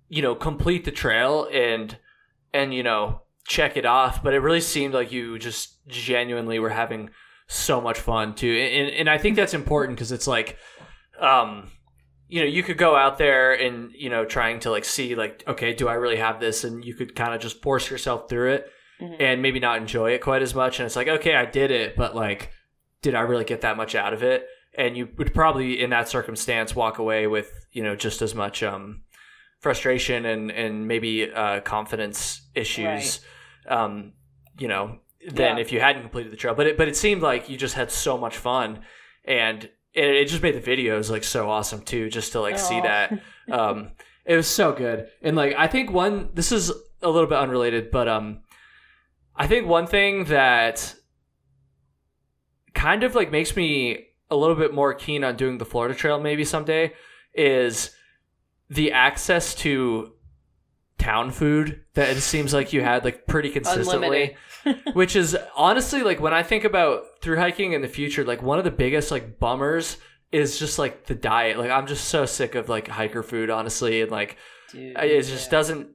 [0.07, 1.97] you know, complete the trail and,
[2.53, 6.69] and, you know, check it off, but it really seemed like you just genuinely were
[6.69, 7.09] having
[7.49, 8.53] so much fun too.
[8.53, 10.57] And, and I think that's important because it's like,
[11.19, 11.69] um,
[12.27, 15.43] you know, you could go out there and, you know, trying to like see like,
[15.47, 16.63] okay, do I really have this?
[16.63, 18.71] And you could kind of just force yourself through it
[19.01, 19.15] Mhm.
[19.19, 20.79] and maybe not enjoy it quite as much.
[20.79, 22.51] And it's like, okay, I did it, but like,
[23.01, 24.45] did I really get that much out of it?
[24.77, 28.61] And you would probably, in that circumstance, walk away with you know just as much
[28.61, 29.01] um,
[29.59, 33.21] frustration and and maybe uh, confidence issues,
[33.67, 34.13] um,
[34.59, 35.61] you know, than Yeah.
[35.61, 36.53] if you hadn't completed the trail.
[36.55, 38.79] But it but it seemed like you just had so much fun,
[39.25, 39.63] and
[39.93, 43.19] it, it just made the videos like so awesome too, just to like see that.
[43.51, 43.93] Um,
[44.25, 47.89] it was so good, and like I think one this is a little bit unrelated,
[47.89, 48.41] but um,
[49.35, 50.93] I think one thing that
[52.75, 56.19] kind of like makes me a little bit more keen on doing the Florida Trail
[56.19, 56.93] maybe someday
[57.33, 57.89] is
[58.69, 60.13] the access to
[61.09, 64.35] town food that it seems like you had like pretty consistently.
[64.93, 68.57] Which is honestly like when I think about through hiking in the future, like one
[68.59, 69.97] of the biggest like bummers
[70.31, 71.57] is just like the diet.
[71.57, 74.37] Like I'm just so sick of like hiker food, honestly, and like
[74.71, 75.51] Dude, it just yeah.
[75.51, 75.89] doesn't.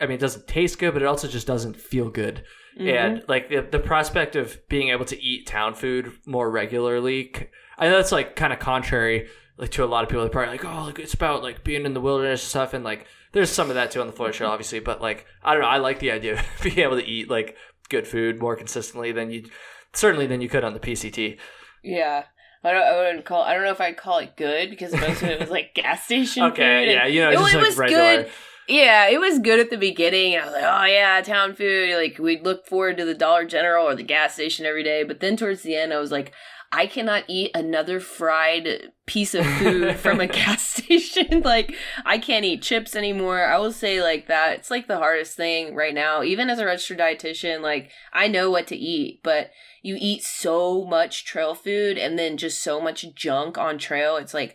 [0.00, 2.44] I mean, it doesn't taste good, but it also just doesn't feel good.
[2.78, 2.94] Mhm.
[2.94, 7.34] And like the, the prospect of being able to eat town food more regularly,
[7.78, 10.22] I know that's like kind of contrary like to a lot of people.
[10.22, 12.84] They're probably like, oh, like it's about like being in the wilderness and stuff, and
[12.84, 14.54] like there's some of that too on the Florida Trail, mm-hmm.
[14.54, 14.80] obviously.
[14.80, 17.56] But like I don't know, I like the idea of being able to eat like
[17.88, 19.44] good food more consistently than you
[19.92, 21.38] certainly than you could on the PCT.
[21.82, 22.24] Yeah.
[22.62, 22.82] I don't.
[22.82, 23.42] I wouldn't call.
[23.42, 26.04] I don't know if I'd call it good because most of it was like gas
[26.04, 26.42] station.
[26.44, 28.16] Okay, and yeah, you know, it, just it like was regular.
[28.22, 28.30] good.
[28.68, 30.34] Yeah, it was good at the beginning.
[30.34, 31.94] And I was like, oh yeah, town food.
[31.96, 35.02] Like we'd look forward to the Dollar General or the gas station every day.
[35.04, 36.32] But then towards the end, I was like,
[36.72, 41.40] I cannot eat another fried piece of food from a gas station.
[41.44, 43.44] like I can't eat chips anymore.
[43.44, 44.58] I will say like that.
[44.58, 46.22] It's like the hardest thing right now.
[46.22, 49.50] Even as a registered dietitian, like I know what to eat, but
[49.82, 54.16] you eat so much trail food and then just so much junk on trail.
[54.16, 54.54] It's like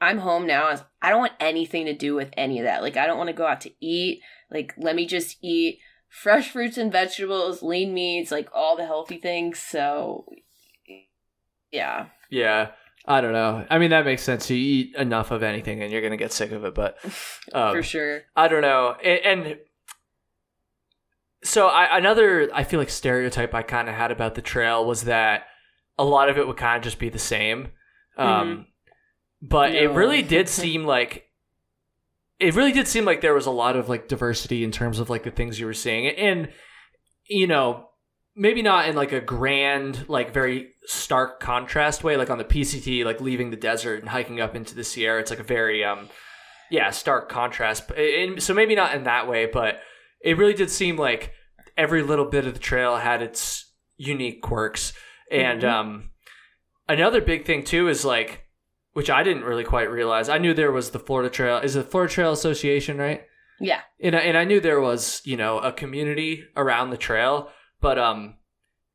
[0.00, 0.84] I'm home now.
[1.00, 2.82] I don't want anything to do with any of that.
[2.82, 4.20] Like I don't want to go out to eat.
[4.50, 9.18] Like let me just eat fresh fruits and vegetables, lean meats, like all the healthy
[9.18, 9.60] things.
[9.60, 10.26] So
[11.72, 12.06] yeah.
[12.30, 12.70] Yeah.
[13.06, 13.66] I don't know.
[13.68, 14.48] I mean, that makes sense.
[14.48, 16.74] You eat enough of anything and you're going to get sick of it.
[16.74, 16.98] But
[17.52, 18.22] um, For sure.
[18.36, 18.94] I don't know.
[19.02, 19.58] And, and
[21.42, 25.04] so I, another, I feel like stereotype I kind of had about the trail was
[25.04, 25.46] that
[25.98, 27.68] a lot of it would kind of just be the same.
[28.16, 28.66] Um,
[29.40, 31.26] But it really did seem like
[32.38, 35.08] it really did seem like there was a lot of like diversity in terms of
[35.10, 36.48] like the things you were seeing, and
[37.26, 37.88] you know
[38.34, 43.04] maybe not in like a grand like very stark contrast way like on the PCT
[43.04, 45.20] like leaving the desert and hiking up into the Sierra.
[45.20, 46.08] It's like a very um
[46.70, 47.88] yeah stark contrast.
[47.88, 49.80] But- and so maybe not in that way but
[50.22, 51.32] it really did seem like
[51.76, 54.92] every little bit of the trail had its unique quirks.
[55.30, 55.68] And Mhm.
[55.70, 56.10] um
[56.88, 58.46] another big thing too is like
[58.94, 60.28] which I didn't really quite realize.
[60.28, 61.56] I knew there was the Florida Trail.
[61.58, 63.22] Is it Florida Trail Association right?
[63.60, 63.80] Yeah.
[64.00, 67.50] and I, and I knew there was you know a community around the trail
[67.82, 68.36] but um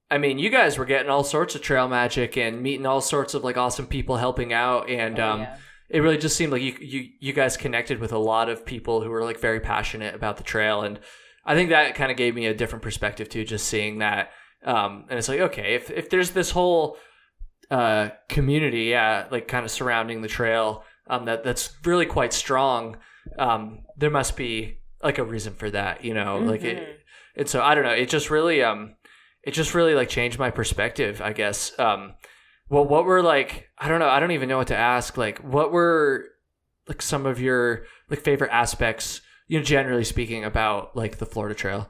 [0.10, 3.34] I mean you guys were getting all sorts of trail magic and meeting all sorts
[3.36, 5.58] of like awesome people helping out and Oh, um yeah.
[5.90, 9.02] it really just seemed like you you you guys connected with a lot of people
[9.02, 11.00] who were like very passionate about the trail and
[11.46, 14.32] I think that kind of gave me a different perspective too just seeing that
[14.66, 16.98] um and it's like okay if if there's this whole
[17.70, 22.98] uh community yeah like kind of surrounding the trail um that that's really quite strong
[23.38, 26.78] um there must be like a reason for that you know like Mhm.
[26.78, 27.00] it
[27.38, 28.96] and so I don't know it just really um
[29.44, 32.16] it just really like changed my perspective I guess um
[32.70, 35.40] well what were like I don't know I don't even know what to ask like
[35.40, 36.26] what were
[36.88, 41.56] like some of your like favorite aspects you know generally speaking about like the Florida
[41.56, 41.90] Trail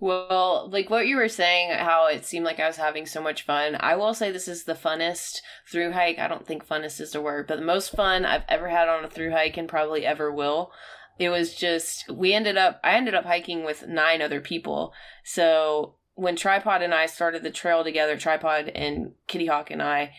[0.00, 3.42] Well, like what you were saying, how it seemed like I was having so much
[3.42, 3.76] fun.
[3.78, 5.38] I will say this is the funnest
[5.70, 6.18] through hike.
[6.18, 9.04] I don't think funnest is the word, but the most fun I've ever had on
[9.04, 10.72] a through hike and probably ever will.
[11.18, 14.92] It was just we ended up I ended up hiking with nine other people.
[15.24, 20.12] So when Tripod and I started the trail together, Tripod and Kitty Hawk and I,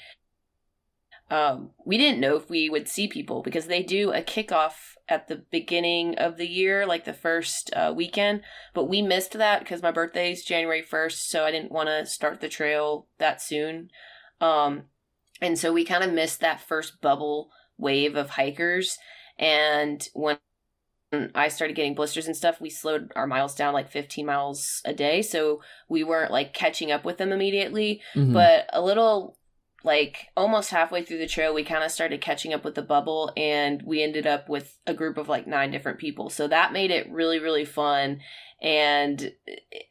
[1.32, 5.28] um, we didn't know if we would see people because they do a kickoff at
[5.28, 8.42] the beginning of the year, like the first uh, weekend.
[8.74, 12.06] But we missed that because my birthday is January 1st, so I didn't want to
[12.06, 13.90] start the trail that soon.
[14.40, 14.84] Um,
[15.42, 18.98] and so we kind of missed that first bubble wave of hikers.
[19.38, 20.38] And when
[21.36, 24.94] I started getting blisters and stuff, we slowed our miles down like 15 miles a
[24.94, 25.22] day.
[25.22, 28.02] So we weren't like catching up with them immediately.
[28.14, 28.34] Mm-hmm.
[28.34, 29.38] But a little
[29.86, 33.32] like almost halfway through the trail we kind of started catching up with the bubble
[33.38, 36.30] and we ended up with a group of like nine different people.
[36.30, 38.20] So that made it really really fun
[38.62, 39.34] and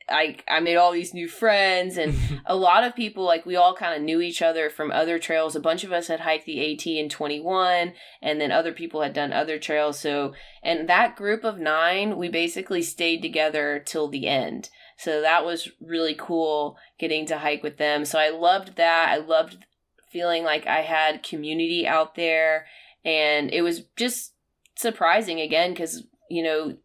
[0.09, 2.15] i i made all these new friends and
[2.47, 5.55] a lot of people like we all kind of knew each other from other trails.
[5.55, 9.13] A bunch of us had hiked the AT in 21 and then other people had
[9.13, 9.99] done other trails.
[9.99, 14.71] So and that group of nine we basically stayed together till the end.
[14.97, 18.05] So that was really cool getting to hike with them.
[18.05, 19.09] So i loved that.
[19.11, 19.59] I loved
[20.15, 22.67] feeling like I had community out there.
[23.05, 24.33] And it was just
[24.77, 26.77] surprising again because, you know,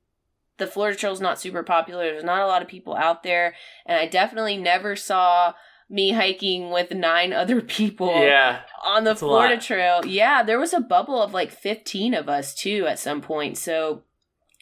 [0.57, 2.05] the Florida Trail is not super popular.
[2.05, 3.53] There's not a lot of people out there.
[3.85, 5.53] And I definitely never saw
[5.91, 9.61] me hiking with nine other people yeah on the Florida.
[9.61, 10.03] Trail.
[10.03, 13.59] Yeah, there was a bubble of like 15 of us too at some point.
[13.59, 14.03] So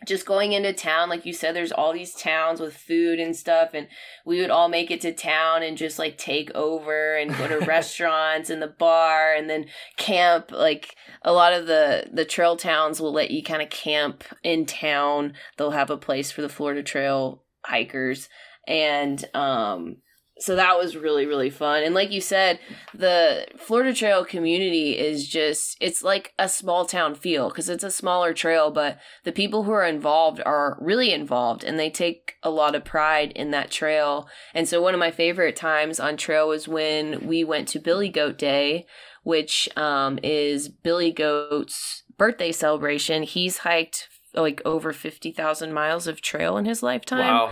[0.05, 3.71] just going into town like you said there's all these towns with food and stuff
[3.73, 3.87] and
[4.25, 7.57] we would all make it to town and just like take over and go to
[7.65, 9.65] restaurants and the bar and then
[9.97, 14.23] camp like a lot of the the trail towns will let you kind of camp
[14.43, 15.33] in town.
[15.57, 18.29] They'll have a place for the florida trail hikers.
[18.67, 19.97] And um
[20.39, 21.83] so that was really really fun.
[21.83, 22.59] And like you said
[22.93, 27.91] the florida trail community is just it's like a small town feel because it's a
[27.91, 32.49] smaller trail but the people who are involved are really involved and they take a
[32.49, 34.27] lot of pride in that trail.
[34.53, 38.09] And so one of my favorite times on trail was when we went to billy
[38.09, 38.85] goat day
[39.23, 43.23] which um, is billy goat's birthday celebration.
[43.23, 47.33] He's hiked like over 50,000 miles of trail in his lifetime.
[47.33, 47.51] Wow.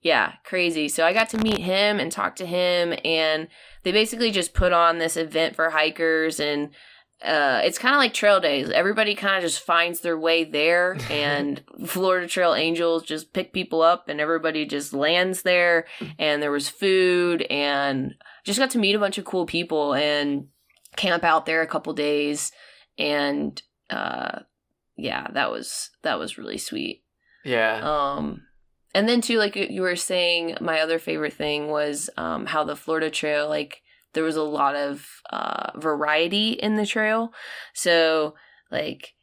[0.00, 0.88] Yeah, crazy.
[0.88, 3.48] So I got to meet him and talk to him, and
[3.82, 6.70] they basically just put on this event for hikers, and
[7.22, 8.70] uh, it's kind of like trail days.
[8.70, 13.82] Everybody kind of just finds their way there, and Florida Trail Angels just pick people
[13.82, 15.86] up, and everybody just lands there.
[16.18, 20.46] And there was food, and just got to meet a bunch of cool people and
[20.96, 22.52] camp out there a couple days,
[22.96, 24.40] and uh,
[24.96, 27.02] yeah, that was that was really sweet.
[27.44, 27.80] Yeah.
[27.82, 28.42] Um,
[28.98, 32.74] and then too, like you were saying, my other favorite thing was um, how the
[32.74, 33.80] Florida Trail, like
[34.12, 37.32] there was a lot of uh, variety in the trail.
[37.74, 38.34] So
[38.72, 39.14] like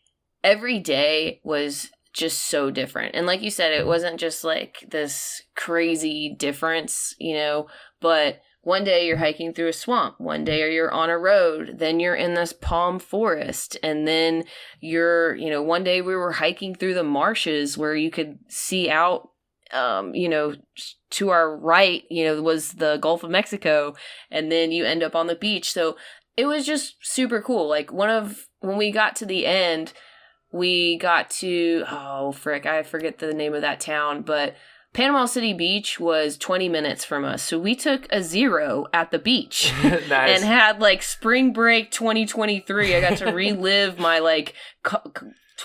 [0.46, 3.16] every day was just so different.
[3.16, 7.68] And like you said, it wasn't just like this crazy difference, you know,
[8.00, 12.00] but one day you're hiking through a swamp, one day you're on a road, then
[12.00, 14.46] you're in this palm forest, and then
[14.80, 18.90] you're, you know, one day we were hiking through the marshes where you could see
[18.90, 19.32] out
[19.72, 20.56] um, you know,
[21.12, 23.96] to our right, you know, was the Gulf of Mexico,
[24.30, 25.72] and then you end up on the beach.
[25.72, 25.98] So
[26.38, 27.68] it was just super cool.
[27.68, 29.94] Like one of when we got to the end,
[30.52, 34.56] we got to oh frick, I forget the name of that town, but
[34.96, 37.44] Panama City Beach was 20 minutes from us.
[37.44, 40.10] So we took a zero at the beach nice.
[40.10, 42.96] and had like spring break 2023.
[42.96, 44.54] I got to relive my like
[44.84, 45.12] co-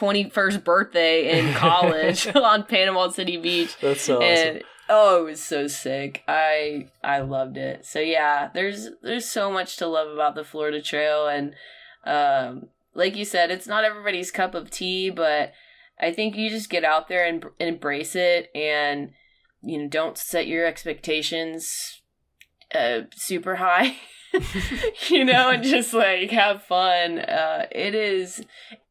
[0.01, 3.77] 21st birthday in college on Panama City Beach.
[3.81, 4.25] That's so awesome.
[4.29, 6.23] And oh, it was so sick.
[6.27, 7.85] I I loved it.
[7.85, 11.55] So yeah, there's there's so much to love about the Florida Trail and
[12.05, 15.53] um like you said, it's not everybody's cup of tea, but
[16.01, 19.11] I think you just get out there and, and embrace it and
[19.63, 22.01] you know, don't set your expectations
[22.75, 23.97] uh super high.
[25.09, 27.19] you know, and just like have fun.
[27.19, 28.43] Uh it is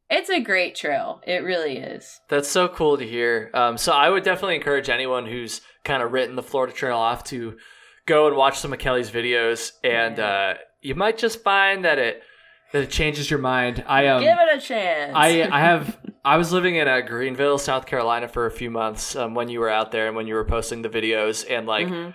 [0.10, 1.22] it's a great trail.
[1.28, 2.20] It really is.
[2.30, 3.52] That's so cool to hear.
[3.54, 7.24] Um, so I would definitely encourage anyone who's kind of written the Florida Trail off
[7.26, 7.58] to
[8.06, 10.26] go and watch some of Kelly's videos, and Yeah.
[10.28, 12.24] uh, you might just find that it
[12.72, 13.84] that it changes your mind.
[13.88, 15.14] I um, Give it a chance.
[15.16, 19.16] I I have I was living in uh, Greenville, South Carolina for a few months
[19.16, 21.88] um, when you were out there and when you were posting the videos and like
[21.88, 22.14] Mhm.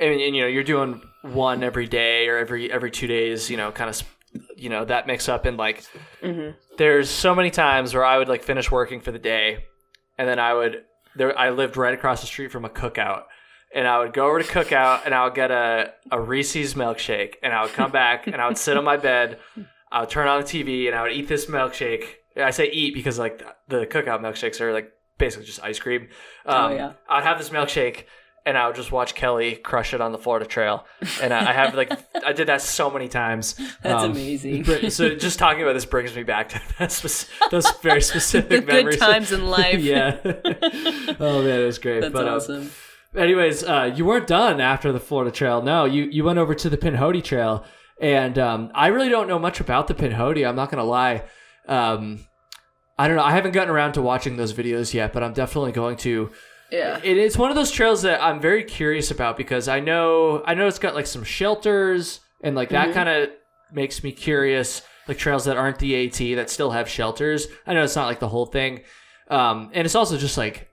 [0.00, 3.56] and, and you know you're doing one every day or every every two days you
[3.56, 4.02] know kind of
[4.56, 5.84] you know that mix up and like
[6.22, 6.54] Mhm.
[6.78, 9.64] There's so many times where I would like finish working for the day
[10.16, 10.84] and then I would
[11.16, 13.24] there I lived right across the street from a cookout
[13.74, 17.34] and I would go over to cookout and I would get a, a Reese's milkshake
[17.42, 19.38] and I would come back and I would sit on my bed
[19.92, 22.04] I would turn on the TV and I would eat this milkshake
[22.36, 26.08] I say eat because like the cookout milkshakes are like basically just ice cream
[26.46, 26.92] um, Oh, yeah.
[27.08, 28.04] I'd have this milkshake
[28.46, 30.84] and I would just watch Kelly crush it on the Florida Trail
[31.22, 31.92] and I, I have like
[32.24, 34.64] I did that so many times That's Um, amazing.
[34.90, 38.96] so just talking about this brings me back to that spec- those very specific memories.
[38.96, 39.80] good times in life.
[39.80, 40.18] yeah.
[41.20, 42.00] oh man, it was great.
[42.00, 42.70] That's but, um, awesome.
[43.16, 45.62] anyways, uh, you weren't done after the Florida Trail.
[45.62, 47.64] No, you you went over to the Pinhoti Trail,
[48.00, 50.46] and um, I really don't know much about the Pinhoti.
[50.48, 51.24] I'm not gonna lie.
[51.66, 52.20] Um,
[52.98, 53.22] I don't know.
[53.22, 56.30] I haven't gotten around to watching those videos yet, but I'm definitely going to.
[56.70, 57.00] Yeah.
[57.02, 60.54] It is one of those trails that I'm very curious about because I know I
[60.54, 62.94] know it's got like some shelters and like that Mhm.
[62.94, 63.30] kind of
[63.72, 64.82] makes me curious.
[65.06, 67.48] Like trails that aren't the AT that still have shelters.
[67.66, 68.82] I know it's not like the whole thing,
[69.30, 70.68] um, and it's also just like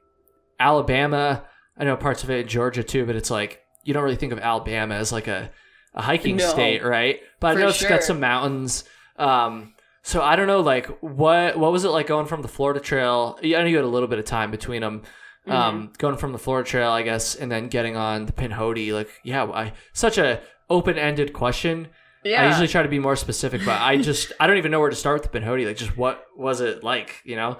[0.59, 1.43] Alabama.
[1.77, 4.33] I know parts of it in Georgia too, but it's like you don't really think
[4.33, 5.51] of Alabama as like a
[5.93, 6.47] a hiking No.
[6.49, 7.21] state, right?
[7.39, 7.87] But I know it's sure.
[7.89, 8.83] got some mountains.
[9.17, 9.73] Um,
[10.03, 13.39] so I don't know, like what what was it like going from the Florida Trail?
[13.41, 15.03] I know you had a little bit of time between them.
[15.47, 15.51] Mm-hmm.
[15.51, 18.91] Um, going from the Florida Trail, I guess, and then getting on the Pinhoti.
[18.91, 21.89] Like, yeah, I such a open ended question.
[22.23, 22.41] Yeah.
[22.41, 24.89] I usually try to be more specific, but I just I don't even know where
[24.89, 25.67] to start with the Pinhoti.
[25.67, 27.21] Like, just what was it like?
[27.23, 27.59] You know?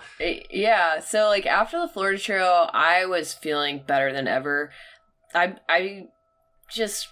[0.49, 0.99] Yeah.
[1.01, 4.71] So like after the Florida Trail, I was feeling better than ever.
[5.36, 6.07] I I
[6.71, 7.09] just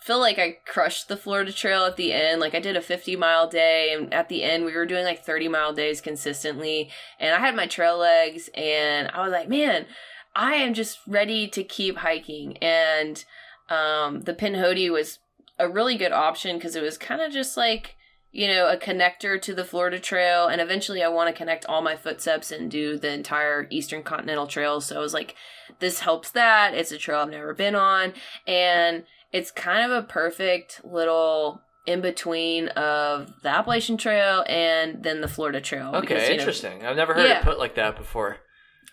[0.00, 2.40] feel like I crushed the Florida Trail at the end.
[2.40, 5.24] Like I did a 50 mile day, and at the end we were doing like
[5.24, 6.90] 30 mile days consistently.
[7.18, 9.86] And I had my trail legs, and I was like, man,
[10.34, 12.56] I am just ready to keep hiking.
[12.58, 13.24] And
[13.68, 15.18] um, the Pinhoti was
[15.58, 17.96] a really good option because it was kind of just like
[18.32, 21.82] you know a connector to the Florida Trail, and eventually I want to connect all
[21.82, 24.80] my footsteps and do the entire Eastern Continental Trail.
[24.80, 25.34] So I was like,
[25.78, 26.74] this helps that.
[26.74, 28.14] It's a trail I've never been on,
[28.46, 35.20] and it's kind of a perfect little in between of the Appalachian Trail and then
[35.22, 35.88] the Florida Trail.
[35.94, 36.84] Okay, because, you know, interesting.
[36.84, 37.38] I've never heard Yeah.
[37.38, 38.38] it put like that before.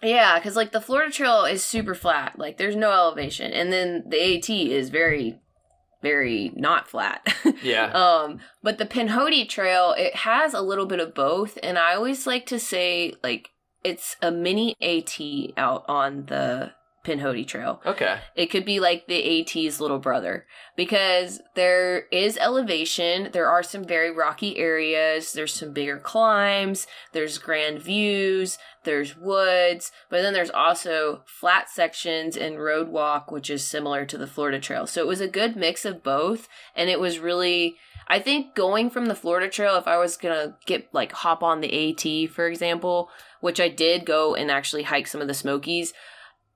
[0.01, 4.03] yeah, because like the Florida Trail is super flat, like there's no elevation, and then
[4.07, 5.39] the AT is very,
[6.01, 7.25] very not flat.
[7.63, 7.85] Yeah.
[7.91, 12.25] um, but the Pinhoti Trail it has a little bit of both, and I always
[12.27, 13.49] like to say like
[13.83, 15.17] it's a mini AT
[15.57, 16.71] out on the
[17.07, 17.81] Pinhoti Trail.
[17.85, 18.19] Okay.
[18.35, 20.45] It could be like the AT's little brother
[20.75, 23.29] because there is elevation.
[23.31, 25.31] There are some very rocky areas.
[25.31, 26.85] There's some bigger climbs.
[27.13, 28.57] There's grand views.
[28.83, 29.93] There's woods.
[30.09, 34.59] But then there's also flat sections and road walk, which is similar to the Florida
[34.59, 34.85] Trail.
[34.85, 36.49] So it was a good mix of both.
[36.75, 37.77] And it was really,
[38.09, 41.41] I think going from the Florida Trail, if I was going to get like hop
[41.41, 45.33] on the AT, for example, which I did go and actually hike some of the
[45.33, 45.93] Smokies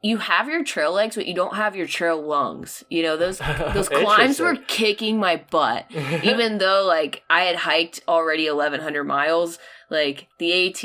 [0.02, 2.84] you have your trail legs, but you don't have your trail lungs.
[2.90, 3.38] You know, those
[3.74, 5.86] those climbs were kicking my butt.
[6.24, 10.84] Even though like I had hiked already eleven hundred miles, like the AT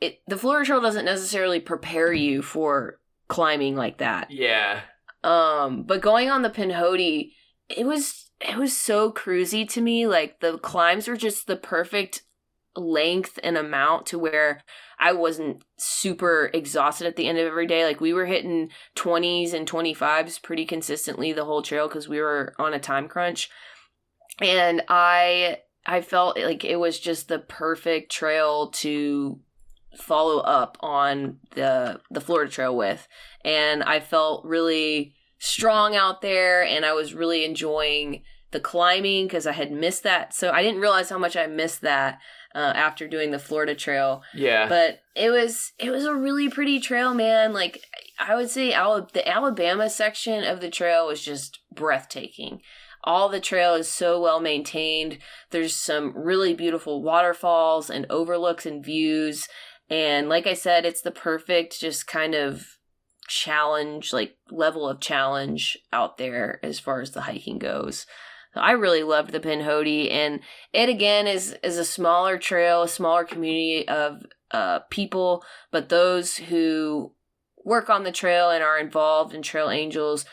[0.00, 2.98] it, the Florida Trail doesn't necessarily prepare you for
[3.28, 4.30] climbing like that.
[4.30, 4.80] yeah.
[5.24, 7.32] Um, but going on the Pinhoti,
[7.68, 10.06] it was it was so cruisy to me.
[10.06, 12.22] Like the climbs were just the perfect
[12.76, 14.62] length and amount to where
[14.98, 17.84] I wasn't super exhausted at the end of every day.
[17.84, 22.54] Like we were hitting 20s and 25s pretty consistently the whole trail because we were
[22.58, 23.50] on a time crunch.
[24.40, 29.40] And I I felt like it was just the perfect trail to
[29.96, 33.06] follow up on the the Florida Trail with.
[33.44, 38.22] And I felt really strong out there and I was really enjoying
[38.52, 40.32] the climbing because I had missed that.
[40.34, 42.20] So I didn't realize how much I missed that
[42.56, 44.22] uh, after doing the Florida Trail.
[44.34, 44.66] Yeah.
[44.68, 47.52] but it was it was a really pretty trail man.
[47.52, 47.82] Like
[48.18, 52.62] i would say Ala- the alabama section of the trail was just breathtaking.
[53.04, 55.18] All the trail is so well maintained.
[55.50, 59.48] There's some really beautiful waterfalls and overlooks and views.
[59.90, 62.66] And like i said it's the perfect just kind of
[63.28, 68.06] challenge like level of challenge out there as far as the hiking goes
[68.56, 70.40] I really loved the Pinhoti, and
[70.72, 76.36] it again is is a smaller trail, a smaller community of uh, people, but those
[76.36, 77.12] who
[77.64, 80.24] work on the trail and are involved in Trail Angels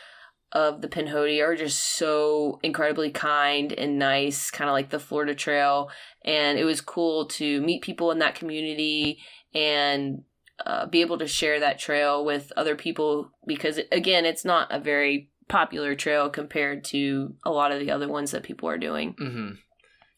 [0.51, 5.33] of the Pinhoti are just so incredibly kind and nice, kind of like the Florida
[5.33, 5.89] Trail.
[6.23, 9.19] And it was cool to meet people in that community
[9.53, 10.21] and
[10.63, 14.79] uh, be able to share that trail with other people because, again, it's not a
[14.79, 19.13] very popular trail compared to a lot of the other ones that people are doing.
[19.17, 19.49] hmm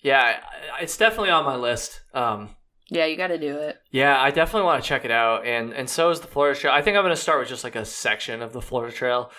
[0.02, 0.40] Yeah,
[0.82, 2.02] it's definitely on my list.
[2.14, 2.50] Um,
[2.90, 3.78] Yeah, you got to do it.
[3.92, 6.74] yeah, I definitely want to check it out, and and so is the Florida Trail.
[6.74, 9.32] I think I'm going to start with just like a section of the Florida Trail.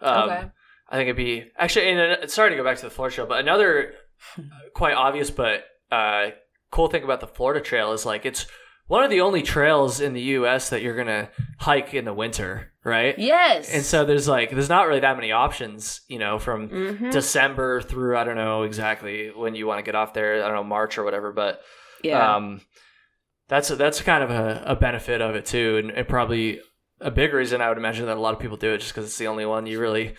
[0.00, 0.44] Um, Okay.
[0.88, 1.88] I think it'd be actually.
[1.90, 3.94] And uh, sorry to go back to the Florida Trail, but another
[4.74, 6.30] quite obvious but uh,
[6.70, 8.46] cool thing about the Florida Trail is like it's
[8.92, 10.68] one of the only trails in the U.S.
[10.68, 13.18] that you're gonna hike in the winter, right?
[13.18, 13.72] Yes.
[13.72, 17.10] And so there's like there's not really that many options, you know, from Mhm.
[17.10, 20.44] December through I don't know exactly when you want to get off there.
[20.44, 21.62] I don't know March or whatever, but
[22.04, 22.36] yeah.
[22.36, 22.60] um,
[23.48, 26.60] that's that's kind of a, a benefit of it too, and, and probably
[27.00, 29.06] a big reason I would imagine that a lot of people do it just because
[29.06, 30.16] it's the only one you really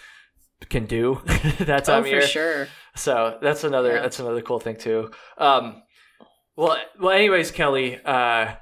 [0.69, 1.21] can do
[1.59, 2.21] that oh, time for of year.
[2.23, 2.67] sure.
[2.95, 4.01] So that's another Yeah.
[4.01, 5.11] that's another cool thing too.
[5.37, 5.83] Um,
[6.55, 8.55] well, well, anyways, Kelly, uh,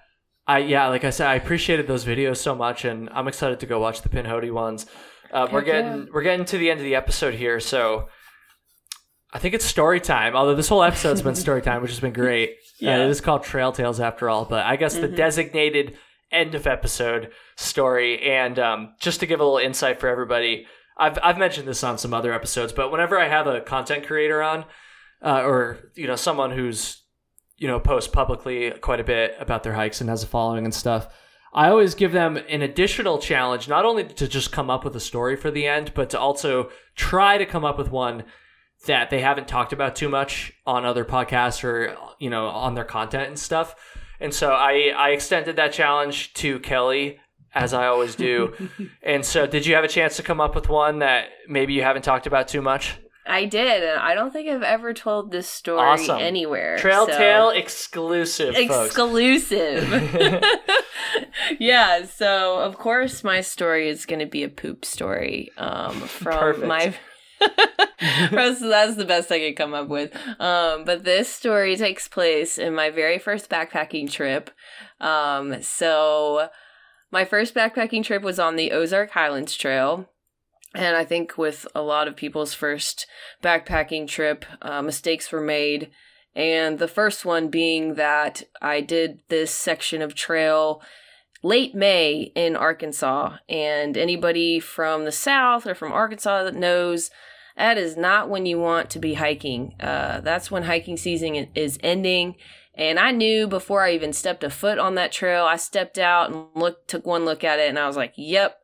[0.55, 3.65] I yeah, like I said, I appreciated those videos so much, and I'm excited to
[3.65, 4.85] go watch the Pinhoti ones.
[5.31, 8.07] Uh, we're getting we're getting to the end of the episode here, so
[9.33, 10.35] I think it's story time.
[10.35, 12.51] Although this whole episode's been story time, which has been great.
[12.81, 13.03] Yeah, Yeah.
[13.05, 15.15] it is called Trail Tales after all, but I guess the Mhm.
[15.15, 15.97] designated
[16.31, 18.19] end of episode story.
[18.23, 20.65] And um, just to give a little insight for everybody,
[20.97, 24.41] I've I've mentioned this on some other episodes, but whenever I have a content creator
[24.41, 24.65] on,
[25.23, 27.00] uh, or you know someone who's
[27.61, 30.73] you know posts publicly quite a bit about their hikes and has a following and
[30.73, 31.07] stuff.
[31.53, 34.99] I always give them an additional challenge, not only to just come up with a
[34.99, 38.23] story for the end, but to also try to come up with one
[38.87, 42.83] that they haven't talked about too much on other podcasts or you know on their
[42.83, 43.75] content and stuff.
[44.19, 47.19] And so I I extended that challenge to Kelly
[47.53, 48.55] as I always do.
[49.03, 51.83] and so did you have a chance to come up with one that maybe you
[51.83, 52.97] haven't talked about too much?
[53.27, 56.19] I did, and I don't think I've ever told this story Awesome.
[56.19, 56.77] anywhere.
[56.77, 58.87] Trail so- Tale exclusive, folks.
[58.87, 60.43] exclusive.
[61.59, 66.39] yeah, so of course my story is going to be a poop story um, from
[66.39, 66.67] Perfect.
[66.67, 66.95] my.
[68.31, 70.15] that's, that's the best I could come up with.
[70.39, 74.51] Um, but this story takes place in my very first backpacking trip.
[74.99, 76.49] Um, so
[77.11, 80.07] my first backpacking trip was on the Ozark Highlands Trail.
[80.73, 83.05] And I think with a lot of people's first
[83.43, 85.91] backpacking trip, uh, mistakes were made.
[86.33, 90.81] And the first one being that I did this section of trail
[91.43, 93.37] late May in Arkansas.
[93.49, 97.11] And anybody from the South or from Arkansas that knows
[97.57, 99.75] that is not when you want to be hiking.
[99.79, 102.35] Uh, that's when hiking season is ending.
[102.73, 106.31] And I knew before I even stepped a foot on that trail, I stepped out
[106.31, 108.60] and looked, took one look at it, and I was like, "Yep,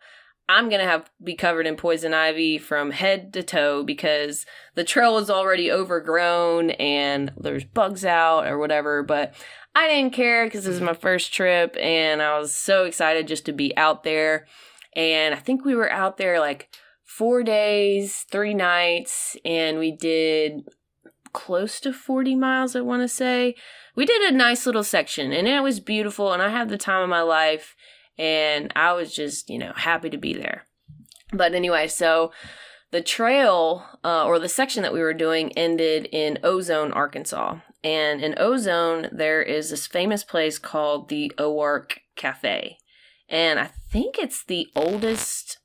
[0.50, 4.46] I'm gonna have be covered in poison ivy from head to toe because
[4.76, 9.34] the trail is already overgrown and there's bugs out or whatever." But
[9.76, 13.46] I didn't care because this was my first trip, and I was so excited just
[13.46, 14.48] to be out there.
[14.96, 16.70] And I think we were out there like
[17.04, 20.68] four days, three nights, and we did
[21.32, 23.54] close to 40 miles, I want to say.
[23.96, 27.04] We did a nice little section, and it was beautiful, and I had the time
[27.04, 27.76] of my life,
[28.18, 30.66] and I was just, you know, happy to be there.
[31.32, 32.32] But anyway, so
[32.92, 37.58] the trail uh, or the section that we were doing ended in Ozone, Arkansas.
[37.84, 42.78] And in Ozone, there is this famous place called the Oark Cafe.
[43.30, 45.60] And I think it's the oldest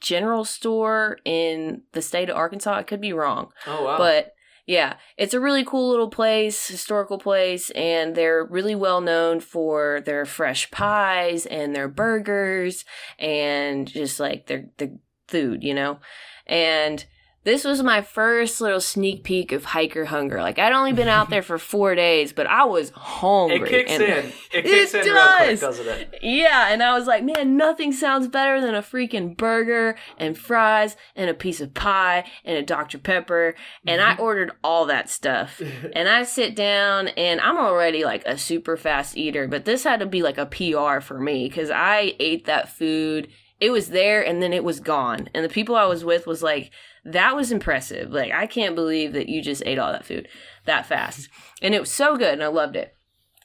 [0.00, 2.74] general store in the state of Arkansas.
[2.74, 3.50] I could be wrong.
[3.66, 3.98] oh wow!
[3.98, 4.32] But
[4.68, 10.02] yeah, it's a really cool little place, historical place, and they're really well known for
[10.02, 12.84] their fresh pies and their burgers
[13.18, 16.00] and just like their the food, you know.
[16.46, 17.06] And
[17.48, 20.42] this was my first little sneak peek of hiker hunger.
[20.42, 23.56] Like I'd only been out there for four days, but I was hungry.
[23.56, 24.32] it kicks in.
[24.52, 25.60] It kicks It in real quick, does.
[25.60, 26.18] doesn't it?
[26.22, 30.96] yeah, and I was like, man, nothing sounds better than a freaking burger and fries
[31.16, 32.98] and a piece of pie and a Dr.
[32.98, 33.54] Pepper.
[33.86, 34.22] And I mm-hmm.
[34.22, 35.62] ordered all that stuff.
[35.94, 40.00] and I sit down, and I'm already like a super fast eater, but this had
[40.00, 43.28] to be like a PR for me because I ate that food.
[43.60, 45.28] It was there and then it was gone.
[45.34, 46.70] And the people I was with was like,
[47.04, 48.10] that was impressive.
[48.10, 50.28] Like, I can't believe that you just ate all that food
[50.66, 51.28] that fast.
[51.60, 52.94] And it was so good, and I loved it.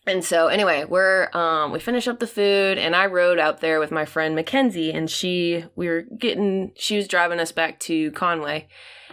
[0.05, 3.80] And so anyway, we're um we finished up the food and I rode out there
[3.80, 8.11] with my friend Mackenzie and she we were getting she was driving us back to
[8.11, 8.68] Conway.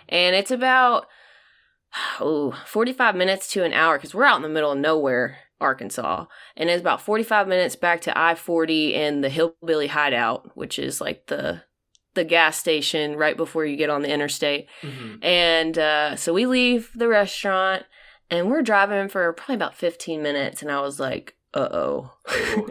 [0.09, 1.07] And it's about
[2.19, 6.27] oh, 45 minutes to an hour cuz we're out in the middle of nowhere, Arkansas.
[6.57, 11.27] And it's about 45 minutes back to I-40 and the Hillbilly Hideout, which is like
[11.27, 11.63] the
[12.15, 14.67] the gas station right before you get on the interstate.
[14.83, 15.25] Mhm.
[15.25, 17.85] And uh, so we leave the restaurant
[18.31, 20.61] and we're driving for probably about 15 minutes.
[20.61, 22.13] And I was like, uh oh.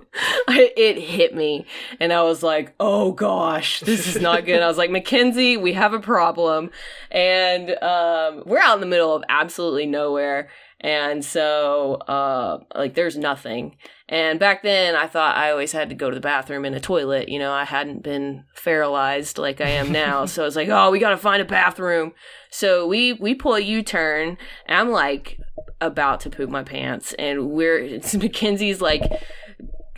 [0.47, 1.65] it hit me.
[1.99, 4.61] And I was like, oh gosh, this is not good.
[4.61, 6.69] I was like, Mackenzie, we have a problem.
[7.11, 10.49] And um, we're out in the middle of absolutely nowhere.
[10.81, 13.75] And so, uh, like, there's nothing.
[14.07, 16.79] And back then, I thought I always had to go to the bathroom in a
[16.79, 17.27] toilet.
[17.27, 20.25] You know, I hadn't been feralized like I am now.
[20.25, 22.13] so I was like, oh, we got to find a bathroom.
[22.49, 24.37] So we we pull a U turn.
[24.67, 25.37] I'm like
[25.81, 29.03] about to poop my pants, and we're it's Mackenzie's like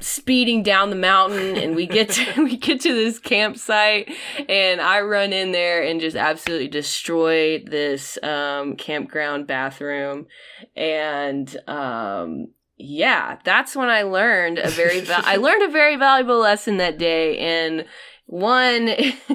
[0.01, 4.11] speeding down the mountain and we get to we get to this campsite
[4.49, 10.27] and I run in there and just absolutely destroy this um campground bathroom.
[10.75, 12.47] And um
[12.77, 16.97] yeah that's when I learned a very val- I learned a very valuable lesson that
[16.97, 17.37] day.
[17.37, 17.85] And
[18.25, 18.89] one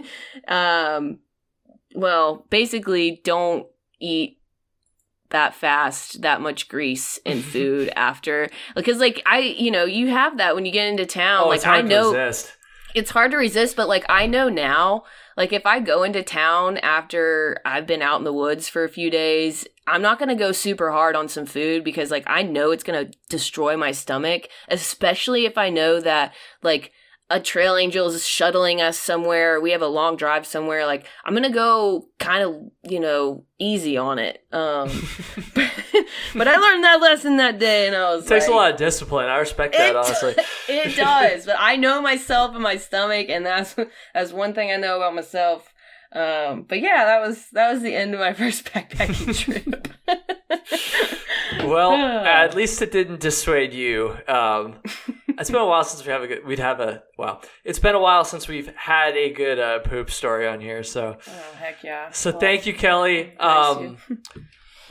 [0.48, 1.18] um
[1.94, 3.66] well basically don't
[4.00, 4.35] eat
[5.30, 10.36] that fast that much grease in food after because like i you know you have
[10.38, 12.52] that when you get into town Oh, like it's hard i know to resist.
[12.94, 15.04] it's hard to resist but like i know now
[15.36, 18.88] like if i go into town after i've been out in the woods for a
[18.88, 22.42] few days i'm not going to go super hard on some food because like i
[22.42, 26.92] know it's going to destroy my stomach especially if i know that like
[27.28, 31.34] a trail angel is shuttling us somewhere we have a long drive somewhere like i'm
[31.34, 32.54] gonna go kind of
[32.88, 34.88] you know easy on it um
[36.34, 38.70] but i learned that lesson that day and i was It takes like, a lot
[38.72, 39.26] of discipline.
[39.28, 40.34] I respect that, honestly.
[40.68, 43.74] it does, but I know myself and my stomach, and that's
[44.14, 45.72] that's one thing I know about myself.
[46.12, 49.88] Um, but yeah, that was that was the end of my first backpacking trip.
[51.64, 51.92] Well,
[52.26, 54.16] at least it didn't dissuade you.
[54.28, 54.80] Um,
[55.38, 56.46] it's been a while since we have a good.
[56.46, 57.42] We'd have a well.
[57.64, 60.82] It's been a while since we've had a good uh, poop story on here.
[60.82, 62.10] So, oh heck yeah.
[62.10, 63.36] so Well, thank you, Kelly.
[63.38, 63.98] Um,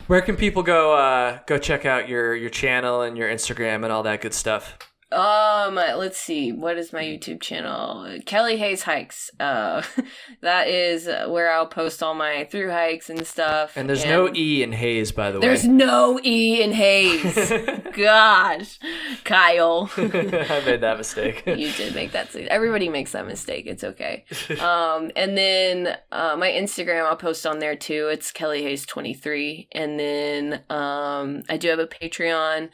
[0.08, 0.96] where can people go?
[0.96, 4.78] Uh, go check out your your channel and your Instagram and all that good stuff.
[5.12, 6.52] Um, let's see.
[6.52, 8.20] What is my YouTube channel?
[8.26, 9.30] Kelly Hays Hikes.
[9.40, 9.84] Uh,
[10.42, 13.78] that is where I'll post all my through hikes and stuff.
[13.78, 15.68] And there's no E in Hays, by the There's way.
[15.68, 17.54] There's no E in Hays.
[17.96, 18.80] Gosh,
[19.24, 19.92] Kyle.
[19.98, 21.44] I made that mistake.
[21.46, 22.26] you did make that.
[22.26, 22.48] Mistake.
[22.50, 23.66] Everybody makes that mistake.
[23.68, 24.26] It's okay.
[24.60, 28.10] Um, and then uh, my Instagram, I'll post on there too.
[28.12, 29.68] It's Kelly Hays twenty three.
[29.72, 32.70] And then um, I do have a Patreon.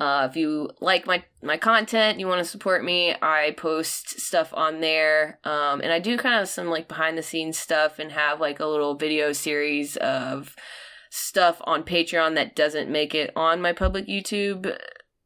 [0.00, 4.52] Uh, if you like my my content, you want to support me, I post stuff
[4.54, 8.10] on there, um, and I do kind of some like behind the scenes stuff, and
[8.12, 10.56] have like a little video series of
[11.10, 14.74] stuff on Patreon that doesn't make it on my public YouTube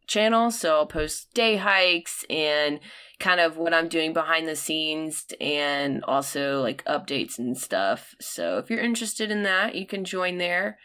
[0.09, 0.51] channel.
[0.51, 2.81] So I'll post day hikes and
[3.21, 8.15] kind of what I'm doing behind the scenes and also like updates and stuff.
[8.21, 10.79] So if you're interested in that, you can join there.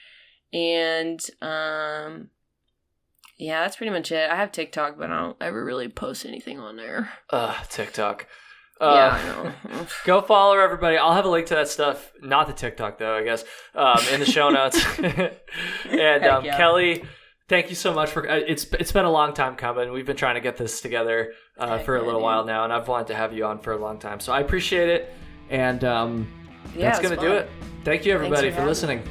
[0.53, 2.29] And um
[3.39, 4.29] yeah, that's pretty much it.
[4.29, 7.09] I have TikTok, but I don't ever really post anything on there.
[7.31, 8.27] uh, TikTok.
[8.79, 9.23] yeah, Uh, I
[9.73, 9.85] know.
[10.05, 10.97] Go follow everybody.
[10.97, 12.11] I'll have a link to that stuff.
[12.21, 13.43] Not the TikTok though, I guess.
[13.73, 14.79] Um, in the show notes.
[14.99, 16.57] and um, yeah.
[16.57, 17.03] Kelly,
[17.47, 18.29] thank you so much for.
[18.29, 19.91] Uh, it's it's been a long time coming.
[19.91, 22.87] We've been trying to get this together uh, for a little while now, and I've
[22.87, 24.19] wanted to have you on for a long time.
[24.19, 25.13] So I appreciate it.
[25.49, 26.31] And um,
[26.75, 27.49] Yeah, that's gonna do it.
[27.83, 29.01] Thank you everybody for for listening.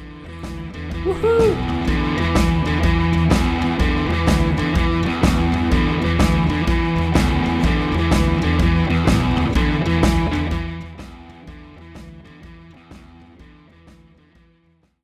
[1.03, 1.78] Woohoo!